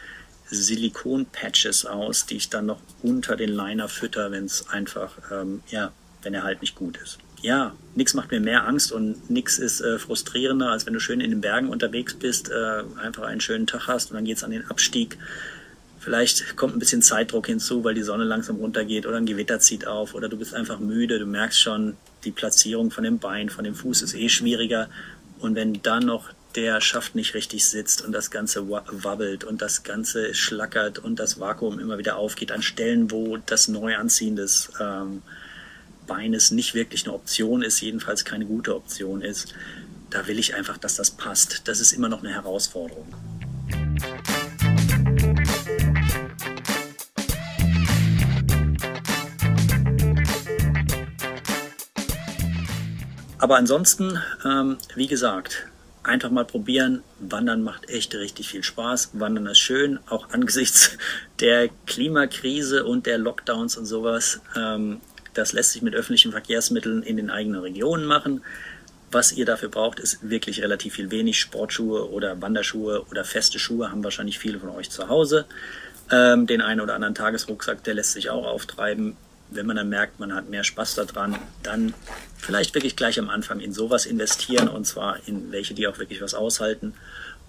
Silikonpatches 0.46 1.84
aus, 1.84 2.24
die 2.24 2.38
ich 2.38 2.48
dann 2.48 2.64
noch 2.64 2.80
unter 3.02 3.36
den 3.36 3.50
Liner 3.50 3.90
fütter, 3.90 4.30
wenn 4.30 4.46
es 4.46 4.66
einfach 4.70 5.12
ähm, 5.30 5.62
ja, 5.68 5.92
wenn 6.22 6.32
er 6.32 6.42
halt 6.42 6.62
nicht 6.62 6.74
gut 6.74 6.96
ist. 6.96 7.18
Ja, 7.42 7.74
nichts 7.94 8.14
macht 8.14 8.30
mir 8.30 8.40
mehr 8.40 8.66
Angst 8.66 8.92
und 8.92 9.30
nichts 9.30 9.58
ist 9.58 9.80
äh, 9.80 9.98
frustrierender, 9.98 10.70
als 10.70 10.86
wenn 10.86 10.92
du 10.92 11.00
schön 11.00 11.20
in 11.20 11.30
den 11.30 11.40
Bergen 11.40 11.68
unterwegs 11.68 12.14
bist, 12.14 12.50
äh, 12.50 12.82
einfach 13.00 13.22
einen 13.22 13.40
schönen 13.40 13.66
Tag 13.66 13.86
hast 13.86 14.10
und 14.10 14.16
dann 14.16 14.24
geht's 14.24 14.44
an 14.44 14.50
den 14.50 14.66
Abstieg. 14.70 15.16
Vielleicht 15.98 16.56
kommt 16.56 16.74
ein 16.74 16.78
bisschen 16.78 17.02
Zeitdruck 17.02 17.46
hinzu, 17.46 17.84
weil 17.84 17.94
die 17.94 18.02
Sonne 18.02 18.24
langsam 18.24 18.56
runtergeht 18.56 19.06
oder 19.06 19.16
ein 19.16 19.26
Gewitter 19.26 19.58
zieht 19.58 19.86
auf 19.86 20.14
oder 20.14 20.28
du 20.28 20.36
bist 20.36 20.54
einfach 20.54 20.80
müde, 20.80 21.18
du 21.18 21.26
merkst 21.26 21.60
schon, 21.60 21.96
die 22.24 22.30
Platzierung 22.30 22.90
von 22.90 23.04
dem 23.04 23.18
Bein, 23.18 23.50
von 23.50 23.64
dem 23.64 23.74
Fuß 23.74 24.02
ist 24.02 24.14
eh 24.14 24.28
schwieriger. 24.28 24.88
Und 25.38 25.54
wenn 25.54 25.80
dann 25.82 26.06
noch 26.06 26.30
der 26.54 26.80
Schaft 26.80 27.14
nicht 27.14 27.34
richtig 27.34 27.64
sitzt 27.66 28.04
und 28.04 28.12
das 28.12 28.30
Ganze 28.30 28.68
wabbelt 28.68 29.44
und 29.44 29.62
das 29.62 29.82
Ganze 29.82 30.34
schlackert 30.34 30.98
und 30.98 31.18
das 31.18 31.38
Vakuum 31.38 31.78
immer 31.78 31.98
wieder 31.98 32.16
aufgeht 32.16 32.52
an 32.52 32.62
Stellen, 32.62 33.10
wo 33.10 33.36
das 33.36 33.68
Neuanziehen 33.68 34.36
des 34.36 34.70
ähm, 34.80 35.22
Beines 36.10 36.50
nicht 36.50 36.74
wirklich 36.74 37.04
eine 37.04 37.14
Option 37.14 37.62
ist, 37.62 37.80
jedenfalls 37.80 38.24
keine 38.24 38.44
gute 38.44 38.74
Option 38.74 39.22
ist, 39.22 39.54
da 40.10 40.26
will 40.26 40.40
ich 40.40 40.56
einfach, 40.56 40.76
dass 40.76 40.96
das 40.96 41.12
passt. 41.12 41.68
Das 41.68 41.78
ist 41.78 41.92
immer 41.92 42.08
noch 42.08 42.18
eine 42.18 42.32
Herausforderung. 42.34 43.06
Aber 53.38 53.56
ansonsten, 53.56 54.18
ähm, 54.44 54.78
wie 54.96 55.06
gesagt, 55.06 55.68
einfach 56.02 56.30
mal 56.30 56.44
probieren. 56.44 57.04
Wandern 57.20 57.62
macht 57.62 57.88
echt 57.88 58.16
richtig 58.16 58.48
viel 58.48 58.64
Spaß. 58.64 59.10
Wandern 59.12 59.46
ist 59.46 59.60
schön, 59.60 60.00
auch 60.08 60.28
angesichts 60.32 60.98
der 61.38 61.68
Klimakrise 61.86 62.84
und 62.84 63.06
der 63.06 63.18
Lockdowns 63.18 63.76
und 63.76 63.86
sowas. 63.86 64.40
Ähm, 64.56 65.00
das 65.40 65.52
lässt 65.52 65.72
sich 65.72 65.82
mit 65.82 65.94
öffentlichen 65.94 66.32
Verkehrsmitteln 66.32 67.02
in 67.02 67.16
den 67.16 67.30
eigenen 67.30 67.60
Regionen 67.60 68.04
machen. 68.04 68.42
Was 69.10 69.32
ihr 69.32 69.46
dafür 69.46 69.70
braucht, 69.70 69.98
ist 69.98 70.18
wirklich 70.28 70.62
relativ 70.62 70.94
viel 70.94 71.10
wenig. 71.10 71.40
Sportschuhe 71.40 72.10
oder 72.10 72.40
Wanderschuhe 72.40 73.02
oder 73.10 73.24
feste 73.24 73.58
Schuhe 73.58 73.90
haben 73.90 74.04
wahrscheinlich 74.04 74.38
viele 74.38 74.60
von 74.60 74.68
euch 74.68 74.90
zu 74.90 75.08
Hause. 75.08 75.46
Ähm, 76.12 76.46
den 76.46 76.60
einen 76.60 76.80
oder 76.80 76.94
anderen 76.94 77.14
Tagesrucksack, 77.14 77.82
der 77.84 77.94
lässt 77.94 78.12
sich 78.12 78.30
auch 78.30 78.46
auftreiben. 78.46 79.16
Wenn 79.50 79.66
man 79.66 79.76
dann 79.76 79.88
merkt, 79.88 80.20
man 80.20 80.32
hat 80.32 80.48
mehr 80.48 80.62
Spaß 80.62 80.94
daran, 80.94 81.36
dann 81.64 81.94
vielleicht 82.36 82.74
wirklich 82.74 82.94
gleich 82.94 83.18
am 83.18 83.30
Anfang 83.30 83.58
in 83.58 83.72
sowas 83.72 84.06
investieren 84.06 84.68
und 84.68 84.86
zwar 84.86 85.16
in 85.26 85.50
welche, 85.50 85.74
die 85.74 85.88
auch 85.88 85.98
wirklich 85.98 86.20
was 86.20 86.34
aushalten 86.34 86.94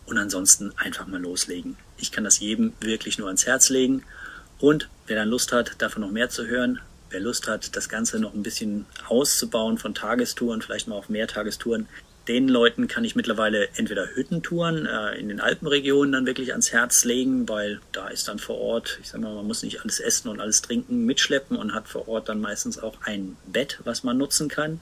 und 0.07 0.17
ansonsten 0.17 0.71
einfach 0.77 1.05
mal 1.05 1.21
loslegen. 1.21 1.77
Ich 1.97 2.11
kann 2.11 2.23
das 2.23 2.39
jedem 2.39 2.73
wirklich 2.79 3.19
nur 3.19 3.27
ans 3.27 3.45
Herz 3.45 3.69
legen 3.69 4.03
und 4.59 4.89
wer 5.05 5.17
dann 5.17 5.29
Lust 5.29 5.51
hat, 5.51 5.73
davon 5.77 6.01
noch 6.01 6.11
mehr 6.11 6.29
zu 6.29 6.47
hören, 6.47 6.79
wer 7.11 7.19
Lust 7.19 7.47
hat, 7.47 7.75
das 7.75 7.89
Ganze 7.89 8.19
noch 8.19 8.33
ein 8.33 8.43
bisschen 8.43 8.85
auszubauen 9.07 9.77
von 9.77 9.93
Tagestouren, 9.93 10.61
vielleicht 10.61 10.87
mal 10.87 10.95
auf 10.95 11.09
mehr 11.09 11.27
Tagestouren, 11.27 11.87
den 12.27 12.47
Leuten 12.47 12.87
kann 12.87 13.03
ich 13.03 13.15
mittlerweile 13.15 13.69
entweder 13.75 14.15
Hüttentouren 14.15 14.85
äh, 14.85 15.15
in 15.15 15.29
den 15.29 15.41
Alpenregionen 15.41 16.11
dann 16.11 16.25
wirklich 16.25 16.51
ans 16.51 16.71
Herz 16.71 17.03
legen, 17.03 17.49
weil 17.49 17.81
da 17.91 18.09
ist 18.09 18.27
dann 18.27 18.37
vor 18.37 18.59
Ort, 18.59 18.99
ich 19.01 19.09
sag 19.09 19.21
mal, 19.21 19.33
man 19.33 19.47
muss 19.47 19.63
nicht 19.63 19.81
alles 19.81 19.99
essen 19.99 20.29
und 20.29 20.39
alles 20.39 20.61
trinken 20.61 21.05
mitschleppen 21.05 21.57
und 21.57 21.73
hat 21.73 21.87
vor 21.87 22.07
Ort 22.07 22.29
dann 22.29 22.39
meistens 22.39 22.77
auch 22.77 22.95
ein 23.05 23.37
Bett, 23.47 23.79
was 23.85 24.03
man 24.03 24.17
nutzen 24.17 24.49
kann. 24.49 24.81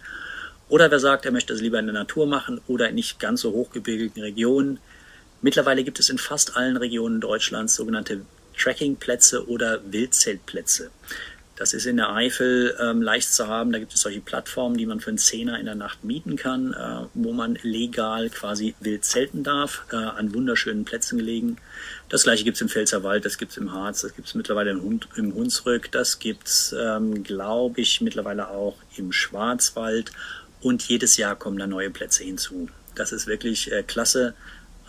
Oder 0.68 0.92
wer 0.92 1.00
sagt, 1.00 1.26
er 1.26 1.32
möchte 1.32 1.54
es 1.54 1.62
lieber 1.62 1.80
in 1.80 1.86
der 1.86 1.94
Natur 1.94 2.28
machen 2.28 2.62
oder 2.68 2.90
in 2.90 2.96
nicht 2.96 3.20
ganz 3.20 3.42
so 3.42 3.52
hochgebirgigen 3.54 4.22
Regionen. 4.22 4.80
Mittlerweile 5.42 5.84
gibt 5.84 6.00
es 6.00 6.10
in 6.10 6.18
fast 6.18 6.58
allen 6.58 6.78
Regionen 6.78 7.22
Deutschlands 7.22 7.74
sogenannte 7.74 8.22
Trekkingplätze 8.58 9.48
oder 9.48 9.80
Wildzeltplätze. 9.90 10.92
Das 11.60 11.74
ist 11.74 11.86
in 11.86 11.98
der 11.98 12.14
Eifel 12.14 12.74
ähm, 12.80 13.02
leicht 13.02 13.34
zu 13.34 13.50
haben. 13.50 13.74
Da 13.74 13.80
gibt 13.80 13.94
es 13.94 14.00
solche 14.00 14.22
Plattformen, 14.22 14.78
die 14.78 14.86
man 14.86 15.02
für 15.02 15.10
einen 15.10 15.18
Zehner 15.18 15.60
in 15.60 15.66
der 15.66 15.76
Nacht 15.76 16.06
mieten 16.06 16.38
kann, 16.38 16.72
äh, 16.72 17.06
wo 17.14 17.34
man 17.34 17.60
legal 17.64 18.30
quasi 18.30 18.76
wild 18.80 19.04
zelten 19.04 19.44
darf, 19.44 19.84
äh, 19.92 19.98
an 19.98 20.34
wunderschönen 20.34 20.86
Plätzen 20.86 21.18
gelegen. 21.18 21.58
Das 22.08 22.24
gleiche 22.24 22.46
gibt 22.46 22.56
es 22.56 22.62
im 22.62 22.70
Pfälzerwald, 22.70 23.26
das 23.26 23.38
gibt 23.38 23.52
es 23.52 23.58
im 23.58 23.74
Harz, 23.74 24.02
das 24.02 24.16
gibt 24.16 24.30
es 24.30 24.36
mittlerweile 24.36 24.72
im, 24.72 24.82
Hund, 24.82 25.10
im 25.18 25.36
Hunsrück, 25.36 25.92
das 25.92 26.20
gibt 26.20 26.48
es, 26.48 26.74
ähm, 26.80 27.26
glaube 27.26 27.82
ich, 27.82 28.00
mittlerweile 28.00 28.48
auch 28.48 28.78
im 28.96 29.12
Schwarzwald. 29.12 30.14
Und 30.62 30.88
jedes 30.88 31.18
Jahr 31.18 31.36
kommen 31.36 31.58
da 31.58 31.68
neue 31.68 31.90
Plätze 31.90 32.24
hinzu. 32.24 32.70
Das 32.96 33.12
ist 33.12 33.28
wirklich 33.28 33.70
äh, 33.70 33.84
klasse 33.84 34.34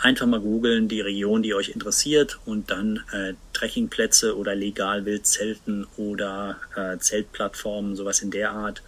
einfach 0.01 0.27
mal 0.27 0.41
googeln, 0.41 0.89
die 0.89 1.01
Region, 1.01 1.43
die 1.43 1.55
euch 1.55 1.69
interessiert 1.69 2.41
und 2.47 2.71
dann 2.71 3.05
äh, 3.13 3.35
Trekkingplätze 3.53 4.37
oder 4.37 4.55
legal 4.55 5.05
Wildzelten 5.05 5.87
oder 5.97 6.57
äh, 6.75 6.97
Zeltplattformen, 6.99 7.97
sowas 7.97 8.23
in 8.23 8.31
der 8.31 8.53
Art. 8.53 8.83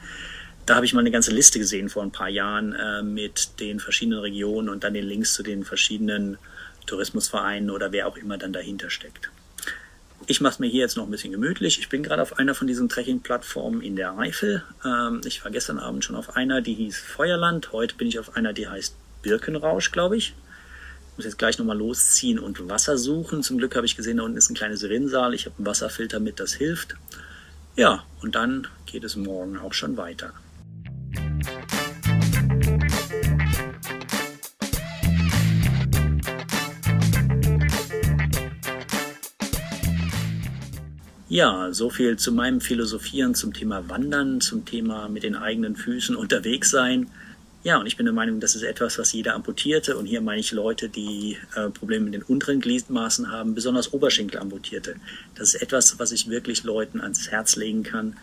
Da 0.66 0.76
habe 0.76 0.86
ich 0.86 0.94
mal 0.94 1.00
eine 1.00 1.10
ganze 1.10 1.32
Liste 1.32 1.58
gesehen 1.58 1.90
vor 1.90 2.02
ein 2.02 2.10
paar 2.10 2.30
Jahren 2.30 2.72
äh, 2.72 3.02
mit 3.02 3.60
den 3.60 3.80
verschiedenen 3.80 4.20
Regionen 4.20 4.70
und 4.70 4.84
dann 4.84 4.94
den 4.94 5.04
Links 5.04 5.34
zu 5.34 5.42
den 5.42 5.64
verschiedenen 5.64 6.38
Tourismusvereinen 6.86 7.70
oder 7.70 7.92
wer 7.92 8.08
auch 8.08 8.16
immer 8.16 8.38
dann 8.38 8.54
dahinter 8.54 8.90
steckt. 8.90 9.30
Ich 10.26 10.40
mache 10.40 10.54
es 10.54 10.58
mir 10.58 10.68
hier 10.68 10.80
jetzt 10.80 10.96
noch 10.96 11.04
ein 11.04 11.10
bisschen 11.10 11.32
gemütlich. 11.32 11.78
Ich 11.78 11.90
bin 11.90 12.02
gerade 12.02 12.22
auf 12.22 12.38
einer 12.38 12.54
von 12.54 12.66
diesen 12.66 12.88
Trekking-Plattformen 12.88 13.82
in 13.82 13.94
der 13.94 14.16
Eifel. 14.18 14.62
Ähm, 14.82 15.20
ich 15.26 15.44
war 15.44 15.50
gestern 15.50 15.78
Abend 15.78 16.02
schon 16.02 16.16
auf 16.16 16.37
einer, 16.37 16.62
die 16.62 16.72
hieß 16.74 16.98
Feuerland. 16.98 17.72
Heute 17.72 17.94
bin 17.96 18.08
ich 18.08 18.18
auf 18.18 18.34
einer, 18.34 18.54
die 18.54 18.66
heißt 18.66 18.94
Birkenrausch, 19.20 19.92
glaube 19.92 20.16
ich. 20.16 20.28
Ich 21.10 21.18
muss 21.18 21.26
jetzt 21.26 21.38
gleich 21.38 21.58
nochmal 21.58 21.76
losziehen 21.76 22.38
und 22.38 22.68
Wasser 22.70 22.96
suchen. 22.96 23.42
Zum 23.42 23.58
Glück 23.58 23.76
habe 23.76 23.84
ich 23.84 23.96
gesehen, 23.96 24.16
da 24.16 24.22
unten 24.22 24.38
ist 24.38 24.50
ein 24.50 24.54
kleines 24.54 24.82
Rinnsal. 24.84 25.34
Ich 25.34 25.44
habe 25.44 25.56
einen 25.58 25.66
Wasserfilter 25.66 26.20
mit, 26.20 26.40
das 26.40 26.54
hilft. 26.54 26.96
Ja, 27.76 28.04
und 28.22 28.34
dann 28.34 28.66
geht 28.87 29.04
es 29.04 29.16
morgen 29.16 29.58
auch 29.58 29.74
schon 29.74 29.98
weiter. 29.98 30.32
Ja, 41.35 41.73
so 41.73 41.90
viel 41.90 42.16
zu 42.16 42.31
meinem 42.31 42.61
Philosophieren 42.61 43.35
zum 43.35 43.53
Thema 43.53 43.88
Wandern, 43.88 44.40
zum 44.40 44.64
Thema 44.64 45.09
mit 45.09 45.25
den 45.25 45.35
eigenen 45.35 45.75
Füßen 45.75 46.14
unterwegs 46.14 46.70
sein. 46.70 47.11
Ja, 47.64 47.79
und 47.79 47.88
ich 47.88 47.97
bin 47.97 48.07
der 48.07 48.12
Meinung, 48.12 48.38
das 48.38 48.55
ist 48.55 48.62
etwas, 48.62 48.99
was 48.99 49.12
jeder 49.12 49.35
Amputierte, 49.35 49.97
und 49.97 50.07
hier 50.07 50.20
meine 50.20 50.38
ich 50.38 50.53
Leute, 50.53 50.88
die 50.88 51.37
äh, 51.57 51.70
Probleme 51.70 52.05
mit 52.05 52.14
den 52.14 52.23
unteren 52.23 52.61
Gliedmaßen 52.61 53.33
haben, 53.33 53.57
besonders 53.57 53.92
Oberschenkelamputierte. 53.92 54.94
Das 55.35 55.55
ist 55.55 55.61
etwas, 55.61 55.99
was 55.99 56.12
ich 56.12 56.31
wirklich 56.31 56.62
Leuten 56.62 57.01
ans 57.01 57.29
Herz 57.29 57.57
legen 57.57 57.83
kann. 57.83 58.16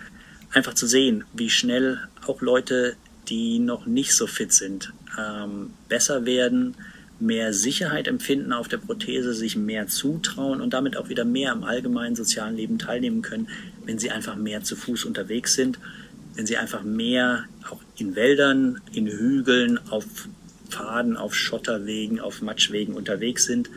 Einfach 0.54 0.74
zu 0.74 0.88
sehen, 0.88 1.26
wie 1.34 1.50
schnell 1.50 2.00
auch 2.26 2.40
Leute, 2.40 2.96
die 3.28 3.60
noch 3.60 3.86
nicht 3.86 4.16
so 4.16 4.26
fit 4.26 4.54
sind, 4.54 4.94
ähm, 5.20 5.74
besser 5.90 6.26
werden, 6.26 6.78
mehr 7.22 7.54
Sicherheit 7.54 8.08
empfinden 8.08 8.54
auf 8.54 8.68
der 8.68 8.78
Prothese, 8.78 9.34
sich 9.34 9.56
mehr 9.56 9.88
zutrauen 9.88 10.62
und 10.62 10.74
damit 10.74 10.98
auch 10.98 11.10
wieder 11.10 11.26
mehr 11.26 11.52
am 11.52 11.64
allgemeinen 11.64 12.16
sozialen 12.16 12.56
Leben 12.56 12.80
teilnehmen 12.80 13.22
können, 13.22 13.48
wenn 13.86 14.00
sie 14.00 14.12
einfach 14.12 14.36
mehr 14.36 14.64
zu 14.64 14.76
Fuß 14.76 15.06
unterwegs 15.06 15.54
sind 15.54 15.78
wenn 16.36 16.46
sie 16.46 16.58
einfach 16.58 16.84
mehr 16.84 17.46
auch 17.70 17.80
in 17.98 18.16
Wäldern, 18.16 18.82
in 18.94 19.08
Hügeln, 19.08 19.80
auf 19.90 20.06
Pfaden, 20.70 21.18
auf 21.18 21.36
Schotterwegen, 21.36 22.20
auf 22.20 22.42
Matschwegen 22.42 22.96
unterwegs 22.96 23.46
sind, 23.46 23.70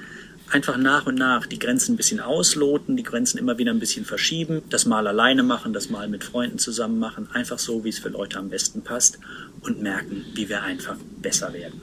einfach 0.50 0.76
nach 0.76 1.06
und 1.06 1.16
nach 1.16 1.46
die 1.46 1.58
Grenzen 1.58 1.94
ein 1.94 1.96
bisschen 1.96 2.20
ausloten, 2.20 2.96
die 2.96 3.02
Grenzen 3.02 3.38
immer 3.38 3.58
wieder 3.58 3.72
ein 3.72 3.80
bisschen 3.80 4.04
verschieben, 4.04 4.62
das 4.70 4.86
mal 4.86 5.06
alleine 5.06 5.42
machen, 5.42 5.72
das 5.72 5.90
mal 5.90 6.08
mit 6.08 6.22
Freunden 6.22 6.58
zusammen 6.58 6.98
machen, 6.98 7.28
einfach 7.32 7.58
so, 7.58 7.82
wie 7.84 7.88
es 7.88 7.98
für 7.98 8.10
Leute 8.10 8.38
am 8.38 8.50
besten 8.50 8.82
passt 8.82 9.18
und 9.62 9.82
merken, 9.82 10.24
wie 10.34 10.48
wir 10.48 10.62
einfach 10.62 10.96
besser 11.20 11.52
werden. 11.52 11.80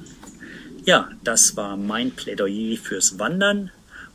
Ja, 0.83 1.11
das 1.23 1.55
war 1.55 1.77
mein 1.77 2.09
Plädoyer 2.09 2.75
fürs 2.75 3.19
Wandern 3.19 3.69